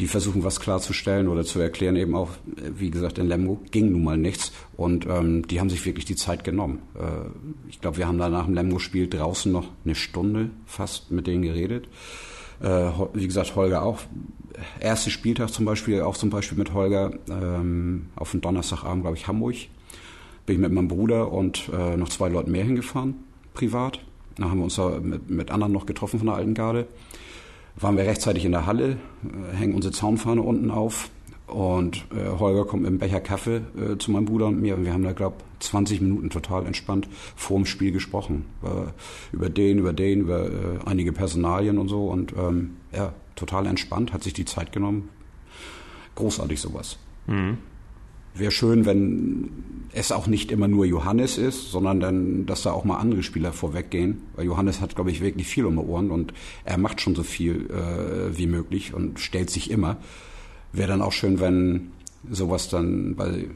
[0.00, 4.02] die versuchen, was klarzustellen oder zu erklären, eben auch, wie gesagt, in Lemgo ging nun
[4.02, 4.52] mal nichts.
[4.76, 6.80] Und ähm, die haben sich wirklich die Zeit genommen.
[6.94, 11.26] Äh, ich glaube, wir haben da nach dem Lemgo-Spiel draußen noch eine Stunde fast mit
[11.26, 11.88] denen geredet.
[12.60, 14.00] Äh, wie gesagt, Holger auch.
[14.80, 19.28] Erster Spieltag zum Beispiel, auch zum Beispiel mit Holger ähm, auf dem Donnerstagabend, glaube ich,
[19.28, 19.56] Hamburg.
[20.46, 23.14] Bin ich mit meinem Bruder und äh, noch zwei Leuten mehr hingefahren,
[23.54, 24.00] privat.
[24.36, 26.86] Dann haben wir uns da mit, mit anderen noch getroffen von der alten Garde
[27.76, 31.10] waren wir rechtzeitig in der Halle, äh, hängen unsere Zaunfahne unten auf
[31.46, 34.84] und äh, Holger kommt mit einem Becher Kaffee äh, zu meinem Bruder und mir und
[34.84, 38.46] wir haben da, glaube 20 Minuten total entspannt vor dem Spiel gesprochen.
[39.30, 40.50] Über den, über den, über äh,
[40.86, 45.08] einige Personalien und so und ähm, ja, total entspannt, hat sich die Zeit genommen.
[46.16, 46.98] Großartig sowas.
[47.28, 47.58] Mhm
[48.34, 49.50] wäre schön, wenn
[49.92, 53.52] es auch nicht immer nur Johannes ist, sondern dann, dass da auch mal andere Spieler
[53.52, 54.22] vorweggehen.
[54.34, 56.32] Weil Johannes hat, glaube ich, wirklich viel um die Ohren und
[56.64, 59.98] er macht schon so viel äh, wie möglich und stellt sich immer.
[60.72, 61.92] Wäre dann auch schön, wenn
[62.30, 63.50] sowas dann, weil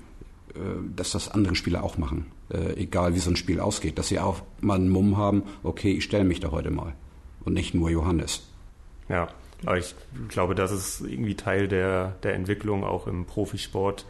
[0.56, 0.58] äh,
[0.94, 4.18] dass das andere Spieler auch machen, äh, egal wie so ein Spiel ausgeht, dass sie
[4.18, 6.94] auch mal einen Mumm haben, okay, ich stelle mich da heute mal
[7.44, 8.46] und nicht nur Johannes.
[9.08, 9.28] Ja,
[9.64, 9.94] aber ich
[10.28, 14.04] glaube, das ist irgendwie Teil der, der Entwicklung auch im Profisport,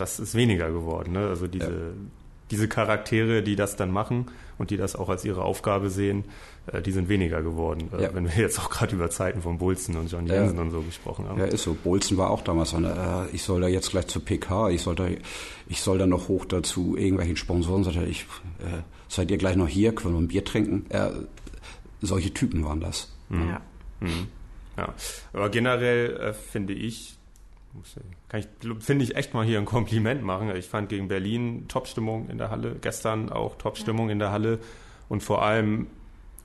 [0.00, 1.12] das ist weniger geworden.
[1.12, 1.28] Ne?
[1.28, 1.92] Also diese, ja.
[2.50, 4.26] diese Charaktere, die das dann machen
[4.58, 6.24] und die das auch als ihre Aufgabe sehen,
[6.66, 7.90] äh, die sind weniger geworden.
[7.96, 8.14] Äh, ja.
[8.14, 10.62] Wenn wir jetzt auch gerade über Zeiten von Bolzen und John Jensen ja.
[10.62, 11.38] und so gesprochen haben.
[11.38, 11.74] Ja, ist so.
[11.74, 14.94] Bolzen war auch damals an, äh, ich soll da jetzt gleich zur PK, ich soll
[14.94, 15.08] da,
[15.68, 18.22] ich soll da noch hoch dazu irgendwelchen Sponsoren, sagt er, ich,
[18.60, 20.86] äh, seid ihr gleich noch hier, können wir ein Bier trinken?
[20.90, 21.10] Äh,
[22.00, 23.12] solche Typen waren das.
[23.28, 23.48] Mhm.
[23.48, 23.60] Ja.
[24.00, 24.28] Mhm.
[24.76, 24.94] Ja,
[25.34, 27.18] aber generell äh, finde ich,
[28.28, 28.48] kann ich,
[28.80, 30.54] finde ich, echt mal hier ein Kompliment machen.
[30.54, 34.12] Ich fand gegen Berlin Top-Stimmung in der Halle, gestern auch Top-Stimmung ja.
[34.12, 34.58] in der Halle
[35.08, 35.86] und vor allem,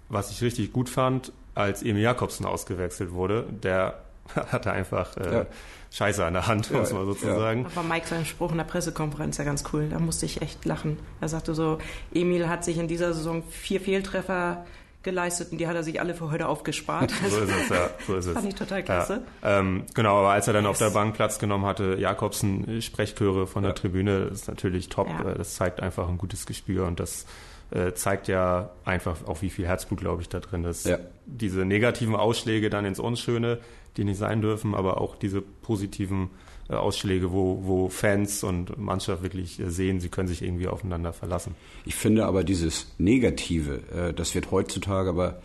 [0.10, 4.04] was ich richtig gut fand, als Emil Jakobsen ausgewechselt wurde, der
[4.36, 5.46] hatte einfach äh, ja.
[5.92, 7.62] Scheiße an der Hand, muss man sozusagen.
[7.62, 7.68] Ja.
[7.76, 9.88] Aber Mike seinen Spruch in der Pressekonferenz ja ganz cool.
[9.90, 10.98] Da musste ich echt lachen.
[11.22, 11.78] Er sagte so,
[12.14, 14.66] Emil hat sich in dieser Saison vier Fehltreffer
[15.06, 17.12] geleistet und die hat er sich alle für heute aufgespart.
[17.30, 17.90] so ist es, ja.
[18.06, 18.34] So ist es.
[18.34, 19.22] Fand ich total klasse.
[19.42, 20.72] Ja, ähm, genau, aber als er dann yes.
[20.72, 23.76] auf der Bank Platz genommen hatte, Jakobsen Sprechchöre von der ja.
[23.76, 25.08] Tribüne, ist natürlich top.
[25.08, 25.32] Ja.
[25.32, 27.26] Äh, das zeigt einfach ein gutes Gespür und das
[27.72, 30.86] äh, zeigt ja einfach auch, wie viel Herzblut, glaube ich, da drin ist.
[30.86, 30.98] Ja.
[31.26, 33.60] Diese negativen Ausschläge dann ins Unschöne,
[33.96, 39.22] die nicht sein dürfen, aber auch diese positiven äh, Ausschläge, wo, wo Fans und Mannschaft
[39.22, 41.56] wirklich äh, sehen, sie können sich irgendwie aufeinander verlassen.
[41.86, 45.42] Ich finde aber dieses Negative, äh, das wird heutzutage aber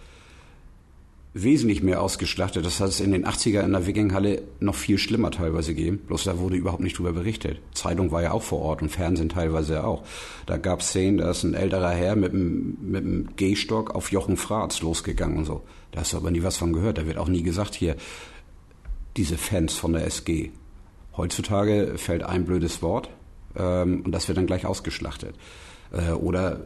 [1.33, 2.65] wesentlich mehr ausgeschlachtet.
[2.65, 5.99] Das hat es in den 80er in der Wikinghalle noch viel schlimmer teilweise gegeben.
[5.99, 7.61] Bloß da wurde überhaupt nicht drüber berichtet.
[7.73, 10.03] Zeitung war ja auch vor Ort und Fernsehen teilweise auch.
[10.47, 14.11] Da gab es Szenen, da ist ein älterer Herr mit einem, mit einem Gehstock auf
[14.11, 15.63] Jochen Fratz losgegangen und so.
[15.93, 16.99] Da hast du aber nie was von gehört.
[16.99, 17.95] Da wird auch nie gesagt, hier,
[19.17, 20.51] diese Fans von der SG,
[21.17, 23.11] Heutzutage fällt ein blödes Wort
[23.57, 25.35] ähm, und das wird dann gleich ausgeschlachtet.
[25.93, 26.61] Äh, oder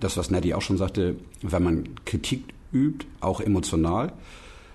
[0.00, 4.12] das, was Nettie auch schon sagte, wenn man Kritik übt, auch emotional,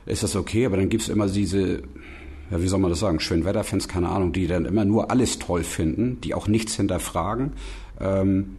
[0.06, 1.84] ist das okay, aber dann gibt es immer diese,
[2.50, 5.64] ja, wie soll man das sagen, Schönwetterfans, keine Ahnung, die dann immer nur alles toll
[5.64, 7.54] finden, die auch nichts hinterfragen.
[8.00, 8.56] Ähm,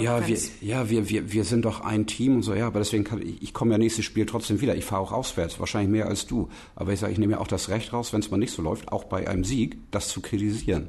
[0.00, 3.04] ja, wir, ja wir, wir, wir sind doch ein Team und so, ja, aber deswegen
[3.04, 4.76] kann ich, ich komme ja nächstes Spiel trotzdem wieder.
[4.76, 6.48] Ich fahre auch auswärts, wahrscheinlich mehr als du.
[6.74, 8.62] Aber ich sage, ich nehme ja auch das Recht raus, wenn es mal nicht so
[8.62, 10.88] läuft, auch bei einem Sieg, das zu kritisieren.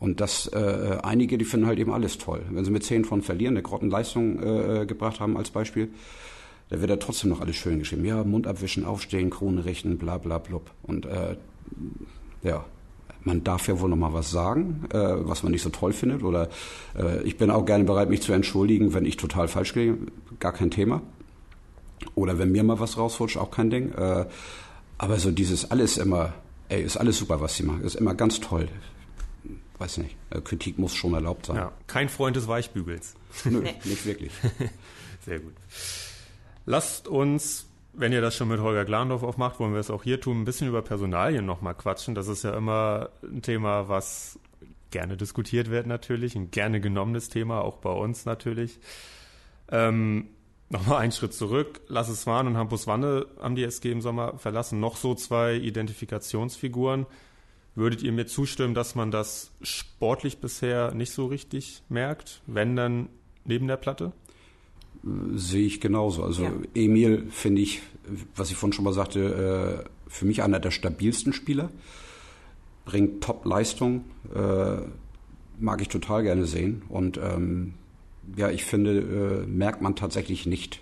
[0.00, 2.42] Und das äh, einige, die finden halt eben alles toll.
[2.50, 5.90] Wenn sie mit zehn von verlieren, eine Grottenleistung äh, äh, gebracht haben als Beispiel,
[6.68, 8.04] da wird da trotzdem noch alles schön geschrieben.
[8.04, 10.70] Ja, Mund abwischen, aufstehen, Krone richten, bla bla blub.
[10.82, 11.36] Und äh,
[12.42, 12.64] ja,
[13.24, 16.22] man darf ja wohl noch mal was sagen, äh, was man nicht so toll findet.
[16.22, 16.48] Oder
[16.96, 19.96] äh, ich bin auch gerne bereit, mich zu entschuldigen, wenn ich total falsch gehe.
[20.40, 21.02] Gar kein Thema.
[22.14, 23.92] Oder wenn mir mal was rausrutscht, auch kein Ding.
[23.92, 24.26] Äh,
[24.98, 26.34] aber so dieses alles immer,
[26.68, 27.82] ey, ist alles super, was sie machen.
[27.82, 28.68] Ist immer ganz toll.
[29.78, 30.16] Weiß nicht.
[30.30, 31.56] Äh, Kritik muss schon erlaubt sein.
[31.56, 33.14] Ja, kein Freund des Weichbügels.
[33.44, 34.32] Nö, nicht wirklich.
[35.24, 35.54] Sehr gut.
[36.66, 37.66] Lasst uns
[37.96, 40.44] wenn ihr das schon mit Holger Glandorf aufmacht, wollen wir es auch hier tun, ein
[40.44, 42.14] bisschen über Personalien nochmal quatschen.
[42.14, 44.38] Das ist ja immer ein Thema, was
[44.90, 48.78] gerne diskutiert wird natürlich, ein gerne genommenes Thema, auch bei uns natürlich.
[49.70, 50.28] Ähm,
[50.70, 51.82] Nochmal einen Schritt zurück.
[51.88, 54.80] Lasse Swan und Hampus Wanne haben die SG im Sommer verlassen.
[54.80, 57.06] Noch so zwei Identifikationsfiguren.
[57.76, 62.42] Würdet ihr mir zustimmen, dass man das sportlich bisher nicht so richtig merkt?
[62.46, 63.08] Wenn dann
[63.44, 64.12] neben der Platte?
[65.34, 66.24] Sehe ich genauso.
[66.24, 66.52] Also Ja.
[66.74, 67.82] Emil finde ich,
[68.36, 71.70] was ich vorhin schon mal sagte, äh, für mich einer der stabilsten Spieler.
[72.84, 74.76] Bringt Top-Leistung, äh,
[75.58, 76.82] mag ich total gerne sehen.
[76.88, 77.74] Und ähm,
[78.36, 80.80] ja, ich finde, äh, merkt man tatsächlich nicht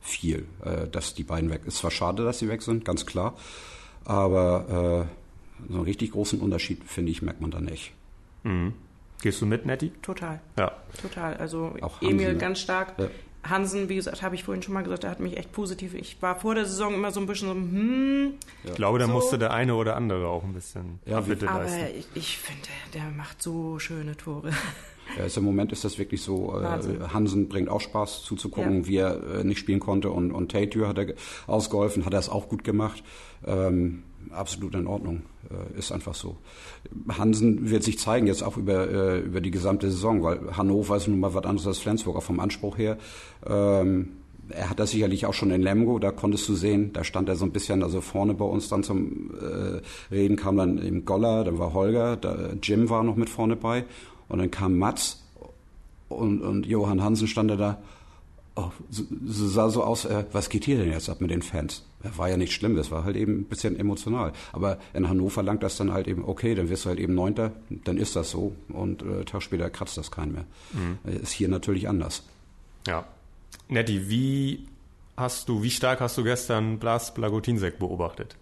[0.00, 1.62] viel, äh, dass die beiden weg.
[1.64, 3.36] Ist zwar schade, dass sie weg sind, ganz klar,
[4.04, 7.92] aber äh, so einen richtig großen Unterschied, finde ich, merkt man da nicht.
[8.42, 8.72] Mhm.
[9.22, 9.92] Gehst du mit, Nettie?
[10.02, 10.72] Total, Ja.
[11.00, 11.34] total.
[11.34, 12.38] Also Auch Emil ne?
[12.38, 12.94] ganz stark.
[12.98, 13.06] Ja.
[13.44, 15.94] Hansen, wie gesagt, habe ich vorhin schon mal gesagt, der hat mich echt positiv.
[15.94, 18.34] Ich war vor der Saison immer so ein bisschen so, hm,
[18.64, 19.12] Ich glaube, da So.
[19.12, 21.98] musste der eine oder andere auch ein bisschen Ja, Abbitte aber leisten.
[21.98, 24.50] ich, ich finde, der macht so schöne Tore.
[25.18, 27.12] Ja, ist, Im Moment ist das wirklich so, äh, Wahnsinn.
[27.12, 28.86] Hansen bringt auch Spaß zuzugucken, Ja.
[28.86, 31.16] wie er äh, nicht spielen konnte und, und Tate hat er ge-
[31.48, 33.02] ausgeholfen, hat er es auch gut gemacht.
[33.44, 36.36] Ähm, absolut in Ordnung, äh, ist einfach so.
[37.08, 41.08] Hansen wird sich zeigen jetzt auch über, äh, über die gesamte Saison, weil Hannover ist
[41.08, 42.98] nun mal was anderes als Flensburg, auch vom Anspruch her.
[43.46, 44.08] Ähm,
[44.48, 47.36] er hat das sicherlich auch schon in Lemgo, da konntest du sehen, da stand er
[47.36, 49.80] so ein bisschen, also vorne bei uns dann zum äh,
[50.14, 53.84] Reden kam dann im Goller, dann war Holger, da, Jim war noch mit vorne bei
[54.28, 55.22] und dann kam Mats
[56.08, 57.82] und, und Johann Hansen stand er da.
[58.54, 61.40] Oh, so, so sah so aus, äh, was geht hier denn jetzt ab mit den
[61.42, 61.84] Fans?
[62.16, 64.32] War ja nicht schlimm, das war halt eben ein bisschen emotional.
[64.52, 67.52] Aber in Hannover langt das dann halt eben, okay, dann wirst du halt eben Neunter,
[67.68, 68.54] dann ist das so.
[68.68, 70.44] Und äh, einen Tag später kratzt das keinen mehr.
[71.06, 72.24] Äh, Ist hier natürlich anders.
[72.86, 73.06] Ja.
[73.68, 74.66] Nettie, wie
[75.16, 78.36] hast du, wie stark hast du gestern Blas Blagutinsek beobachtet?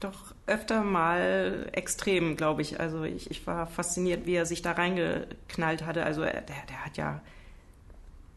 [0.00, 2.80] Doch öfter mal extrem, glaube ich.
[2.80, 6.04] Also ich, ich war fasziniert, wie er sich da reingeknallt hatte.
[6.04, 7.20] Also er, der, der hat ja,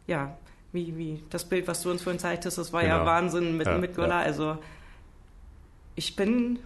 [0.06, 0.36] ja,
[0.72, 3.06] wie, wie das Bild, was du uns vorhin zeigtest, das war ja Genau.
[3.06, 4.20] Wahnsinn mit, Ja, mit Golla.
[4.20, 4.58] Also
[5.94, 6.58] ich bin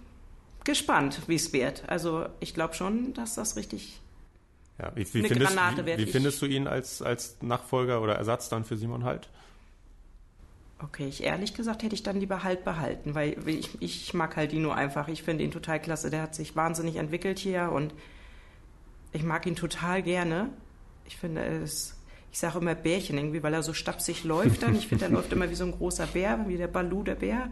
[0.64, 1.88] gespannt, wie es wird.
[1.88, 4.00] Also ich glaube schon, dass das richtig
[4.78, 8.00] Ja, wie, wie, Eine findest, Granate wie, werd wie findest du ihn als, als Nachfolger
[8.02, 9.28] oder Ersatz dann für Simon Halt?
[10.78, 14.50] Okay, ich ehrlich gesagt hätte ich dann lieber halt behalten, weil ich, ich mag halt
[14.50, 15.06] Dino einfach.
[15.06, 16.10] Ich finde ihn total klasse.
[16.10, 17.94] Der hat sich wahnsinnig entwickelt hier und
[19.12, 20.48] ich mag ihn total gerne.
[21.06, 21.94] Ich finde, er ist,
[22.32, 24.74] ich sage immer Bärchen irgendwie, weil er so stapsig läuft dann.
[24.74, 27.50] Ich finde, er läuft immer wie so ein großer Bär, wie der Balu, der Bär.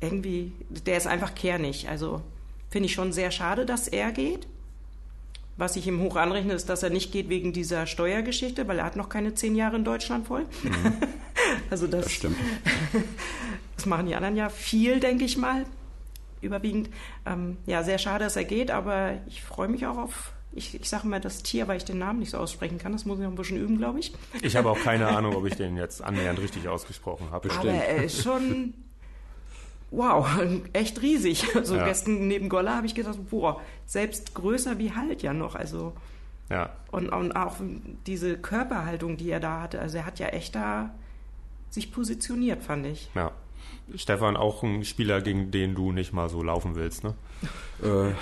[0.00, 1.88] Irgendwie, der ist einfach kernig.
[1.88, 2.20] Also
[2.68, 4.48] finde ich schon sehr schade, dass er geht.
[5.56, 8.84] Was ich ihm hoch anrechne, ist, dass er nicht geht wegen dieser Steuergeschichte, weil er
[8.84, 10.46] hat noch keine zehn Jahre in Deutschland voll.
[11.70, 12.36] also das, Das stimmt.
[13.76, 15.64] das machen die anderen ja viel, denke ich mal,
[16.40, 16.90] überwiegend.
[17.24, 20.88] Ähm, ja, sehr schade, dass er geht, aber ich freue mich auch auf, ich, ich
[20.88, 22.92] sage mal das Tier, weil ich den Namen nicht so aussprechen kann.
[22.92, 24.12] Das muss ich noch ein bisschen üben, glaube ich.
[24.42, 27.50] Ich habe auch keine Ahnung, ob ich den jetzt annähernd richtig ausgesprochen habe.
[27.50, 28.74] Aber er ist schon,
[29.90, 30.26] wow,
[30.72, 31.54] echt riesig.
[31.54, 31.84] Also Ja.
[31.84, 35.54] gestern neben Golla habe ich gedacht, boah, selbst größer wie halt ja noch.
[35.54, 35.92] Also
[36.50, 37.56] Ja, und, und auch
[38.06, 39.80] diese Körperhaltung, die er da hatte.
[39.80, 40.90] Also er hat ja echt da
[41.70, 43.10] sich positioniert, fand ich.
[43.14, 43.30] ja.
[43.94, 47.14] Stefan, auch ein Spieler, gegen den du nicht mal so laufen willst, ne?
[47.82, 48.12] Äh,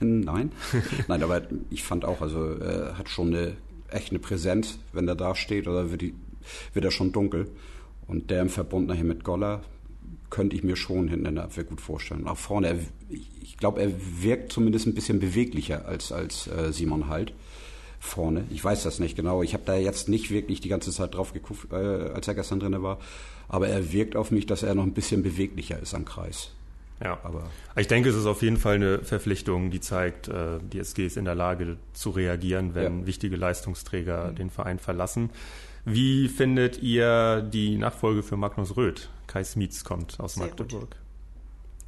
[0.04, 0.52] nein.
[1.08, 3.56] Nein, aber ich fand auch, also er hat schon eine
[3.92, 6.14] echt eine Präsenz, wenn er da steht, oder wird, die,
[6.72, 7.50] wird er schon dunkel.
[8.06, 9.62] Und der im Verbund nachher mit Goller
[10.30, 12.26] könnte ich mir schon hinten in der Abwehr gut vorstellen.
[12.26, 12.78] Auch vorne, er,
[13.42, 13.92] ich glaube, er
[14.22, 17.32] wirkt zumindest ein bisschen beweglicher als, als äh, Simon Halt
[18.00, 18.44] vorne.
[18.50, 19.42] Ich weiß das nicht genau.
[19.42, 22.58] Ich habe da jetzt nicht wirklich die ganze Zeit drauf geguckt, äh, als er gestern
[22.58, 22.98] drin war.
[23.48, 26.50] Aber er wirkt auf mich, dass er noch ein bisschen beweglicher ist am Kreis.
[27.02, 27.18] Ja.
[27.22, 27.44] Aber
[27.76, 31.16] Ich denke, es ist auf jeden Fall eine Verpflichtung, die zeigt, äh, die SG ist
[31.16, 33.06] in der Lage zu reagieren, wenn Ja.
[33.06, 35.30] wichtige Leistungsträger den Verein verlassen.
[35.84, 39.08] Wie findet ihr die Nachfolge für Magnus Röth?
[39.26, 40.96] Kai Smietz kommt aus Sehr Magdeburg.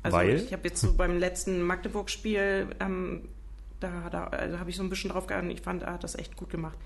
[0.02, 0.36] Also Weil?
[0.36, 3.28] ich habe jetzt so beim letzten Magdeburg-Spiel, ähm,
[3.82, 5.50] da, da, da habe ich so ein bisschen drauf geachtet.
[5.52, 6.76] Ich fand, er hat das echt gut gemacht.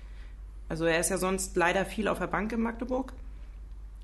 [0.69, 3.13] Also er ist ja sonst leider viel auf der Bank in Magdeburg.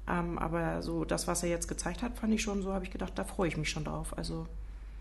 [0.07, 2.91] Ähm, aber so das, was er jetzt gezeigt hat, fand ich schon so, habe ich
[2.91, 4.17] gedacht, da freue ich mich schon drauf.
[4.17, 4.47] Also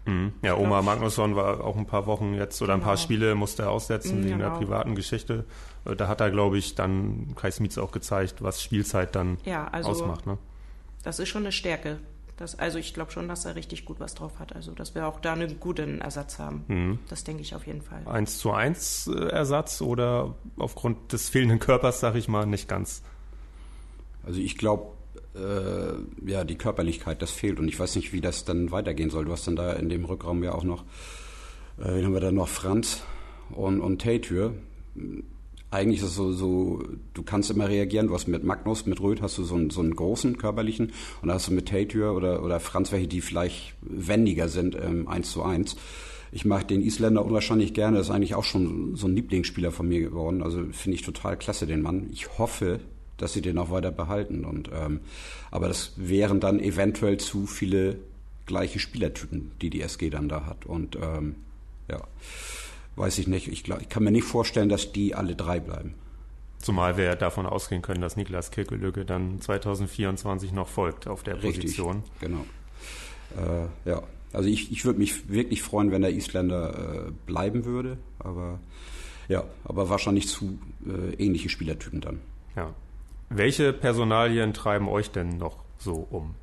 [0.04, 0.32] Mhm.
[0.42, 3.02] Ja, Oma Magnusson war auch ein paar Wochen jetzt oder ein paar Genau.
[3.04, 4.58] Spiele musste er aussetzen Mhm, wegen der genau.
[4.58, 5.44] privaten Geschichte.
[5.84, 9.68] Äh, Da hat er, glaube ich, dann Kai Smietz auch gezeigt, was Spielzeit dann ja,
[9.70, 10.26] also ausmacht.
[10.26, 10.38] Ne?
[11.04, 11.98] das ist schon eine Stärke.
[12.36, 14.54] Das, also ich glaube schon, dass er richtig gut was drauf hat.
[14.54, 16.64] Also dass wir auch da einen guten Ersatz haben.
[16.68, 16.98] Mhm.
[17.08, 18.06] Das denke ich auf jeden Fall.
[18.06, 23.02] 1 zu 1 äh, Ersatz oder aufgrund des fehlenden Körpers, sag ich mal, nicht ganz.
[24.24, 24.92] Also ich glaube,
[25.34, 29.24] äh, ja, die Körperlichkeit, das fehlt und ich weiß nicht, wie das dann weitergehen soll.
[29.24, 30.84] Du hast dann da in dem Rückraum ja auch noch,
[31.78, 33.02] äh, haben wir da noch, Franz
[33.50, 34.54] und, und Tatür.
[35.72, 36.82] Eigentlich ist es so, so,
[37.14, 38.08] du kannst immer reagieren.
[38.08, 40.92] Du hast mit Magnus, mit Röth hast du so einen, so einen großen körperlichen
[41.22, 45.08] und da hast du mit Tatür oder, oder Franz welche, die vielleicht wendiger sind, ähm,
[45.08, 45.76] eins zu eins.
[46.30, 47.96] ich mag den Isländer unwahrscheinlich gerne.
[47.96, 50.42] Das ist eigentlich auch schon so ein Lieblingsspieler von mir geworden.
[50.42, 52.10] Also finde ich total klasse, den Mann.
[52.12, 52.80] Ich hoffe,
[53.16, 54.44] dass sie den auch weiter behalten.
[54.44, 55.00] Und, ähm,
[55.50, 57.96] aber das wären dann eventuell zu viele
[58.44, 60.66] gleiche Spielertypen, die die SG dann da hat.
[60.66, 61.36] Und ähm,
[61.90, 62.02] ja,
[62.96, 63.48] weiß ich nicht.
[63.48, 65.94] Ich, glaub, ich kann mir nicht vorstellen, dass die alle drei bleiben.
[66.58, 71.62] Zumal wir davon ausgehen können, dass Niklas Kirkelücke dann 2024 noch folgt auf der Richtig,
[71.62, 72.04] Position.
[72.20, 72.44] Genau.
[73.36, 77.98] Äh, ja, also ich, ich würde mich wirklich freuen, wenn der Isländer äh, bleiben würde,
[78.18, 78.60] aber
[79.28, 82.20] ja, aber wahrscheinlich zu äh, ähnliche Spielertypen dann.
[82.54, 82.74] Ja.
[83.28, 86.34] Welche Personalien treiben euch denn noch so um?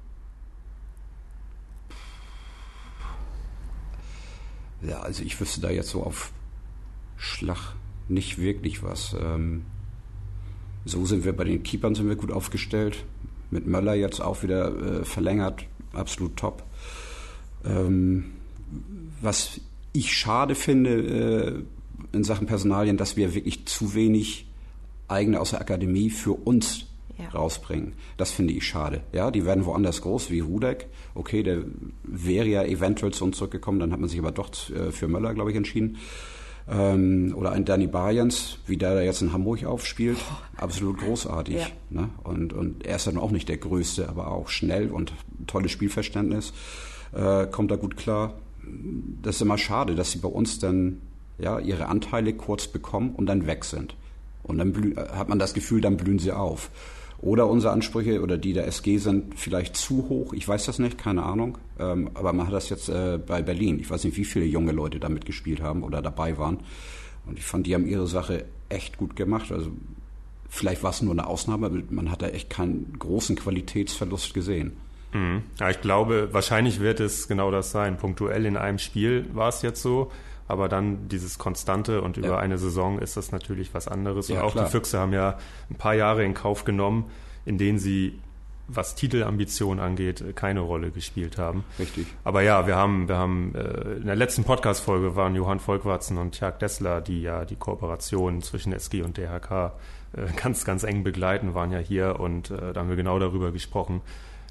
[4.82, 6.32] Ja, also ich wüsste da jetzt so auf
[7.20, 7.76] Schlag
[8.08, 9.16] nicht wirklich was.
[9.22, 9.64] Ähm,
[10.86, 13.06] so sind wir bei den Keepern sind wir gut aufgestellt.
[13.52, 16.64] Mit Möller jetzt auch wieder äh, verlängert, absolut top.
[17.66, 18.32] Ähm,
[19.22, 19.60] was
[19.92, 21.66] ich schade finde
[22.14, 24.48] äh, in Sachen Personalien, dass wir wirklich zu wenig
[25.08, 26.86] eigene aus der Akademie für uns
[27.18, 27.30] ja.
[27.30, 27.94] rausbringen.
[28.18, 29.02] Das finde ich schade.
[29.12, 30.88] Ja, die werden woanders groß, wie Rudek.
[31.16, 31.64] Okay, der
[32.04, 35.34] wäre ja eventuell zu uns zurückgekommen, dann hat man sich aber doch äh, für Möller,
[35.34, 35.98] glaube ich, entschieden.
[36.72, 40.18] Ähm, oder ein Danny Barjans, wie der da jetzt in Hamburg aufspielt.
[40.56, 41.56] Absolut großartig.
[41.56, 41.68] Ja.
[41.90, 42.10] Ne?
[42.24, 45.14] Und, und er ist dann auch nicht der Größte, aber auch schnell und
[45.48, 46.54] tolles Spielverständnis
[47.14, 48.34] äh, kommt da gut klar.
[49.24, 51.02] Das ist immer schade, dass sie bei uns dann
[51.40, 53.96] ja, ihre Anteile kurz bekommen und dann weg sind.
[54.44, 56.70] Und dann hat man das Gefühl, dann blühen sie auf.
[57.22, 60.34] Oder unsere Ansprüche oder die der SG sind vielleicht zu hoch.
[60.34, 61.58] Ich weiß das nicht, keine Ahnung.
[61.78, 63.80] Ähm, aber man hat das jetzt äh, bei Berlin.
[63.80, 66.60] Ich weiß nicht, wie viele junge Leute da mitgespielt haben oder dabei waren.
[67.26, 69.52] Und ich fand, die haben ihre Sache echt gut gemacht.
[69.52, 69.72] Also
[70.48, 74.78] vielleicht war es nur eine Ausnahme, aber man hat da echt keinen großen Qualitätsverlust gesehen.
[75.14, 75.44] Mhm.
[75.60, 77.98] Ja, ich glaube, wahrscheinlich wird es genau das sein.
[77.98, 80.12] Punktuell in einem Spiel war es jetzt so,
[80.50, 82.38] aber dann dieses Konstante und über ja.
[82.38, 84.28] eine Saison ist das natürlich was anderes.
[84.28, 84.66] Ja, und auch klar.
[84.66, 85.38] die Füchse haben ja
[85.70, 87.06] ein paar Jahre in Kauf genommen,
[87.46, 88.20] in denen sie
[88.68, 91.64] was Titelambitionen angeht, keine Rolle gespielt haben.
[91.78, 92.08] Richtig.
[92.24, 96.34] Aber ja, wir haben, wir haben äh, in der letzten Podcast-Folge waren Johann Volkwarzen und
[96.34, 99.74] Tjag Dessler, die ja die Kooperation zwischen SG und DHK
[100.14, 103.52] äh, ganz, ganz eng begleiten, waren ja hier und äh, da haben wir genau darüber
[103.52, 104.02] gesprochen,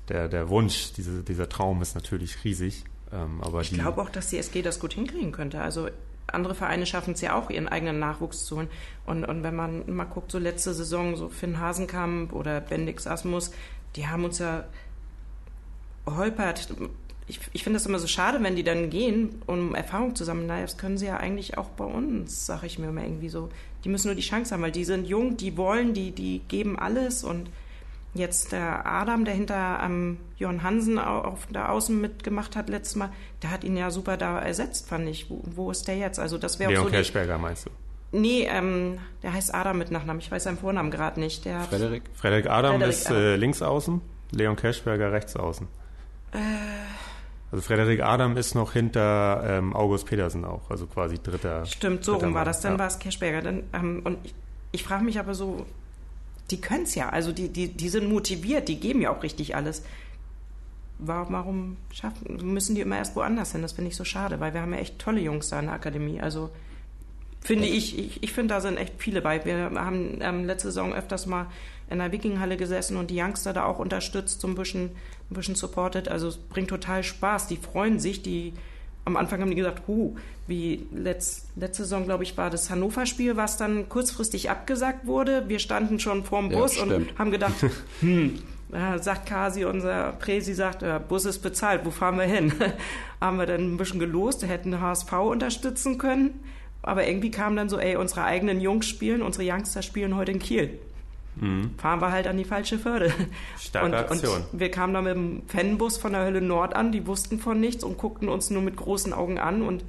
[0.09, 2.85] der, der Wunsch, diese, dieser Traum ist natürlich riesig.
[3.13, 5.61] Ähm, aber ich glaube auch, dass die SG das gut hinkriegen könnte.
[5.61, 5.89] Also
[6.27, 8.69] andere Vereine schaffen es ja auch, ihren eigenen Nachwuchs zu holen.
[9.07, 13.51] Und, und wenn man mal guckt, so letzte Saison, so Finn Hasenkamp oder Bendix Asmus,
[13.97, 14.65] die haben uns ja
[16.07, 16.69] holpert.
[17.27, 20.47] Ich, ich finde das immer so schade, wenn die dann gehen, um Erfahrung zu sammeln.
[20.47, 23.51] Naja, das können sie ja eigentlich auch bei uns, sage ich mir immer irgendwie so.
[23.85, 26.79] Die müssen nur die Chance haben, weil die sind jung, die wollen, die, die geben
[26.79, 27.49] alles und
[28.15, 33.11] Jetzt der Adam, der hinter ähm, Jörn Hansen auf der Außen mitgemacht hat letztes Mal,
[33.43, 35.29] der hat ihn ja super da ersetzt, fand ich.
[35.31, 36.19] Wo, wo ist der jetzt?
[36.19, 37.71] Also das wäre Leon so Kerschberger meinst du?
[38.11, 40.21] Nee, ähm, der heißt Adam mit Nachnamen.
[40.21, 41.45] Ich weiß seinen Vornamen gerade nicht.
[41.45, 42.05] Der Frederik?
[42.15, 43.23] Frederik Adam Frederik ist Adam.
[43.23, 44.01] Äh, links außen,
[44.31, 45.69] Leon Kerschberger rechts außen.
[46.33, 46.39] Äh,
[47.53, 51.67] also Frederik Adam ist noch hinter ähm, August Petersen auch, also quasi dritter.
[51.67, 52.61] Stimmt, so rum war das.
[52.61, 52.79] Dann ja.
[52.79, 53.43] war es Kerschberger.
[53.43, 54.35] Dann, ähm, und ich,
[54.73, 55.67] ich frage mich aber so,
[56.51, 57.11] die können es ja.
[57.11, 59.83] Also die, die, die sind motiviert, die geben ja auch richtig alles.
[61.01, 63.63] Warum, schaffen, müssen die immer erst woanders hin?
[63.63, 65.75] Das finde ich so schade, weil wir haben ja echt tolle Jungs da in der
[65.75, 66.21] Akademie.
[66.21, 66.51] Also
[67.41, 69.45] finde ich, ich, ich finde, da sind echt viele bei.
[69.45, 71.47] Wir haben ähm, letzte Saison öfters mal
[71.89, 74.91] in der Wikinghalle gesessen und die Youngster da auch unterstützt, so ein bisschen,
[75.31, 76.09] ein bisschen supported.
[76.09, 77.47] Also es bringt total Spaß.
[77.47, 78.55] Die freuen sich, die
[79.09, 80.15] am Anfang haben die gesagt, huh,
[80.47, 85.49] wie letzt, letzte Saison, glaube ich, war das Hannover-Spiel, was dann kurzfristig abgesagt wurde.
[85.49, 87.55] Wir standen schon vorm Bus ja, und haben gedacht,
[88.01, 88.39] hm,
[88.73, 92.53] äh, sagt Kasi, unser Präsi sagt, der Bus ist bezahlt, wo fahren wir hin?
[93.21, 96.41] haben wir dann ein bisschen gelost, hätten HSV unterstützen können.
[96.83, 100.39] Aber irgendwie kam dann so, ey, unsere eigenen Jungs spielen, unsere Youngster spielen heute in
[100.39, 100.79] Kiel.
[101.41, 101.71] Mhm.
[101.79, 103.13] Fahren wir halt an die falsche Förde.
[103.59, 104.45] Starke und, Aktion.
[104.53, 107.61] Und wir kamen da mit dem Fanbus von der Hölle Nord an, die wussten von
[107.61, 109.85] nichts und guckten uns nur mit großen Augen an und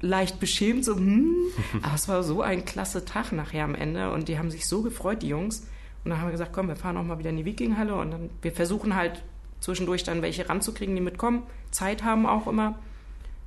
[0.00, 1.34] leicht beschämt, so, hm.
[1.82, 4.82] Aber es war so ein klasse Tag nachher am Ende und die haben sich so
[4.82, 5.66] gefreut, die Jungs.
[6.04, 8.10] Und dann haben wir gesagt, komm, wir fahren auch mal wieder in die Wikinghalle und
[8.12, 9.22] dann, wir versuchen halt
[9.60, 11.42] zwischendurch dann welche ranzukriegen, die mitkommen.
[11.70, 12.78] Zeit haben auch immer.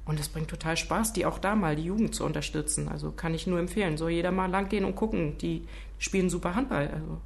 [0.06, 2.90] Und es bringt total Spaß, die auch da mal, die Jugend zu unterstützen.
[2.90, 3.96] Also kann ich nur empfehlen.
[3.96, 5.38] Soll jeder mal langgehen und gucken.
[5.38, 5.68] Die
[6.00, 6.88] spielen super Handball.
[6.88, 7.22] Also.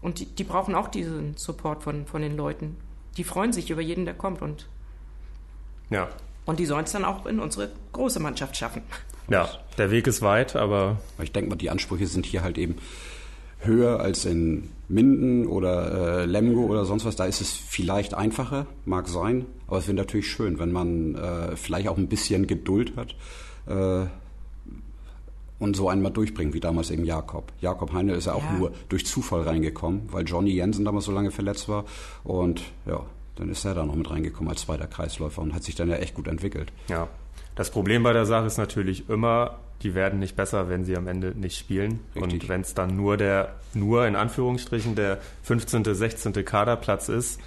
[0.00, 2.76] Und die, die brauchen auch diesen Support von, von den Leuten.
[3.16, 4.40] Die freuen sich über jeden, der kommt.
[4.40, 4.68] Und,
[5.90, 6.08] ja.
[6.46, 8.82] und die sollen es dann auch in unsere große Mannschaft schaffen.
[9.28, 11.00] Ja, der Weg ist weit, aber.
[11.20, 12.76] Ich denke mal, die Ansprüche sind hier halt eben
[13.58, 17.16] höher als in Minden oder äh, Lemgo oder sonst was.
[17.16, 21.56] Da ist es vielleicht einfacher, mag sein, aber es wäre natürlich schön, wenn man äh,
[21.56, 23.16] vielleicht auch ein bisschen Geduld hat
[23.66, 24.06] äh,
[25.58, 27.52] und so einmal durchbringt, wie damals eben Jakob.
[27.60, 28.52] Jakob Heine ist ja auch ja.
[28.52, 31.84] nur durch Zufall reingekommen, weil Johnny Jensen damals so lange verletzt war
[32.24, 33.04] und ja,
[33.36, 35.96] dann ist er da noch mit reingekommen als zweiter Kreisläufer und hat sich dann ja
[35.96, 36.72] echt gut entwickelt.
[36.88, 37.08] Ja,
[37.56, 41.08] das Problem bei der Sache ist natürlich immer, die werden nicht besser, wenn sie am
[41.08, 42.00] Ende nicht spielen.
[42.14, 42.42] Richtig.
[42.42, 46.32] Und wenn es dann nur der, nur in Anführungsstrichen der 15., 16.
[46.44, 47.40] Kaderplatz ist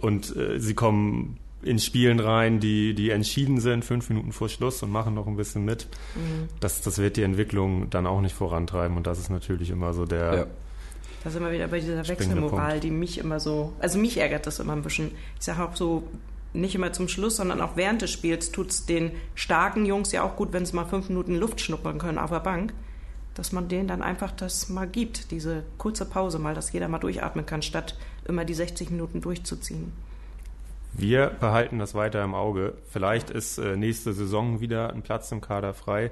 [0.00, 4.82] und äh, sie kommen in Spielen rein, die, die entschieden sind, fünf Minuten vor Schluss
[4.82, 5.86] und machen noch ein bisschen mit.
[6.14, 6.48] Mhm.
[6.60, 10.04] Das, das wird die Entwicklung dann auch nicht vorantreiben und das ist natürlich immer so
[10.04, 10.34] der.
[10.34, 10.46] Ja.
[11.24, 14.58] Da sind wir wieder bei dieser Wechselmoral, die mich immer so, also mich ärgert das
[14.58, 15.12] immer ein bisschen.
[15.38, 16.02] Ich sage auch so,
[16.52, 20.22] nicht immer zum Schluss, sondern auch während des Spiels tut es den starken Jungs ja
[20.24, 22.74] auch gut, wenn sie mal fünf Minuten Luft schnuppern können auf der Bank,
[23.34, 26.98] dass man denen dann einfach das mal gibt, diese kurze Pause mal, dass jeder mal
[26.98, 27.96] durchatmen kann, statt
[28.26, 29.92] immer die 60 Minuten durchzuziehen.
[30.94, 32.74] Wir behalten das weiter im Auge.
[32.88, 36.10] Vielleicht ist äh, nächste Saison wieder ein Platz im Kader frei.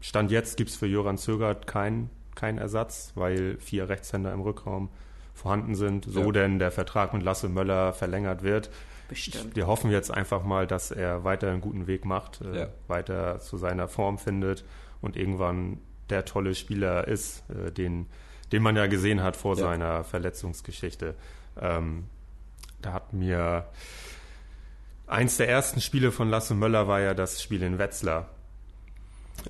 [0.00, 4.88] Stand jetzt gibt es für Joran Zögert keinen kein Ersatz, weil vier Rechtshänder im Rückraum
[5.34, 6.32] vorhanden sind, so ja.
[6.32, 8.70] denn der Vertrag mit Lasse Möller verlängert wird.
[9.08, 9.56] Bestimmt.
[9.56, 12.68] Wir hoffen jetzt einfach mal, dass er weiter einen guten Weg macht, äh, ja.
[12.88, 14.64] weiter zu seiner Form findet
[15.00, 15.78] und irgendwann
[16.10, 18.06] der tolle Spieler ist, äh, den,
[18.52, 19.62] den man ja gesehen hat vor ja.
[19.62, 21.14] seiner Verletzungsgeschichte.
[21.60, 22.04] Ähm,
[22.82, 23.66] da hat mir
[25.06, 28.28] eins der ersten Spiele von Lasse Möller war ja das Spiel in Wetzlar,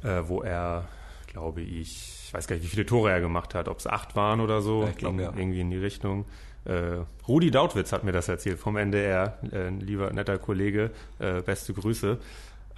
[0.03, 0.89] äh, wo er,
[1.27, 4.17] glaube ich, ich weiß gar nicht, wie viele Tore er gemacht hat, ob es acht
[4.17, 5.33] waren oder so, ja, glaub, ja.
[5.37, 6.25] irgendwie in die Richtung.
[6.65, 11.75] Äh, Rudi Dautwitz hat mir das erzählt vom NDR, äh, lieber netter Kollege, äh, beste
[11.75, 12.19] Grüße.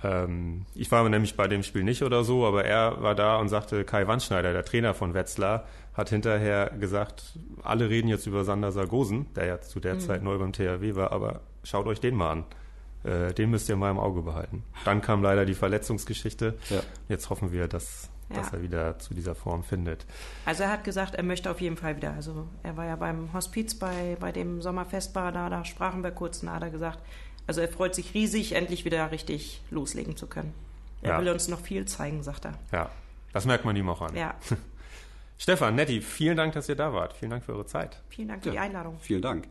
[0.05, 3.49] Ähm, ich war nämlich bei dem Spiel nicht oder so, aber er war da und
[3.49, 8.71] sagte, Kai Wandschneider, der Trainer von Wetzlar, hat hinterher gesagt, alle reden jetzt über Sander
[8.71, 10.01] Sargosen, der ja zu der mhm.
[10.01, 12.45] Zeit neu beim THW war, aber schaut euch den mal an.
[13.05, 14.63] Äh, den müsst ihr mal im Auge behalten.
[14.85, 16.55] Dann kam leider die Verletzungsgeschichte.
[16.69, 16.81] Ja.
[17.09, 18.37] Jetzt hoffen wir, dass ja.
[18.37, 20.07] dass er wieder zu dieser Form findet.
[20.45, 22.13] Also er hat gesagt, er möchte auf jeden Fall wieder.
[22.15, 26.43] Also er war ja beim Hospiz bei, bei dem Sommerfestbar, da, da sprachen wir kurz,
[26.43, 27.01] und da hat er gesagt,
[27.47, 30.55] also er freut sich riesig, endlich wieder richtig loslegen zu können.
[31.03, 31.21] Er ja.
[31.21, 32.55] will uns noch viel zeigen, sagt er.
[32.73, 32.91] Ja,
[33.33, 34.17] das merkt man ihm auch an.
[34.17, 34.35] Ja.
[35.39, 37.13] Stefan, Netti, vielen Dank, dass ihr da wart.
[37.15, 38.01] Vielen Dank für eure Zeit.
[38.09, 38.53] Vielen Dank für ja.
[38.53, 38.99] die Einladung.
[39.01, 39.49] Vielen Dank.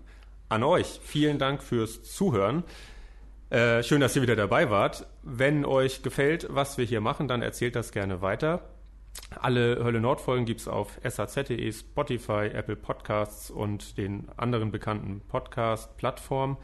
[0.49, 2.63] An euch, vielen Dank fürs Zuhören.
[3.49, 5.05] Äh, schön, dass ihr wieder dabei wart.
[5.21, 8.61] Wenn euch gefällt, was wir hier machen, dann erzählt das gerne weiter.
[9.39, 15.21] Alle Hölle Nord Folgen gibt es auf saz.de, Spotify, Apple Podcasts und den anderen bekannten
[15.27, 16.57] Podcast-Plattformen.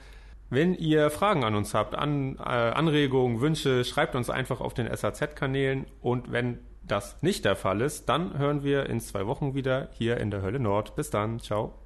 [0.49, 4.87] Wenn ihr Fragen an uns habt, an, äh, Anregungen, Wünsche, schreibt uns einfach auf den
[4.87, 9.89] SAZ-Kanälen und wenn das nicht der Fall ist, dann hören wir in zwei Wochen wieder
[9.91, 10.95] hier in der Hölle Nord.
[10.95, 11.78] Bis dann, ciao.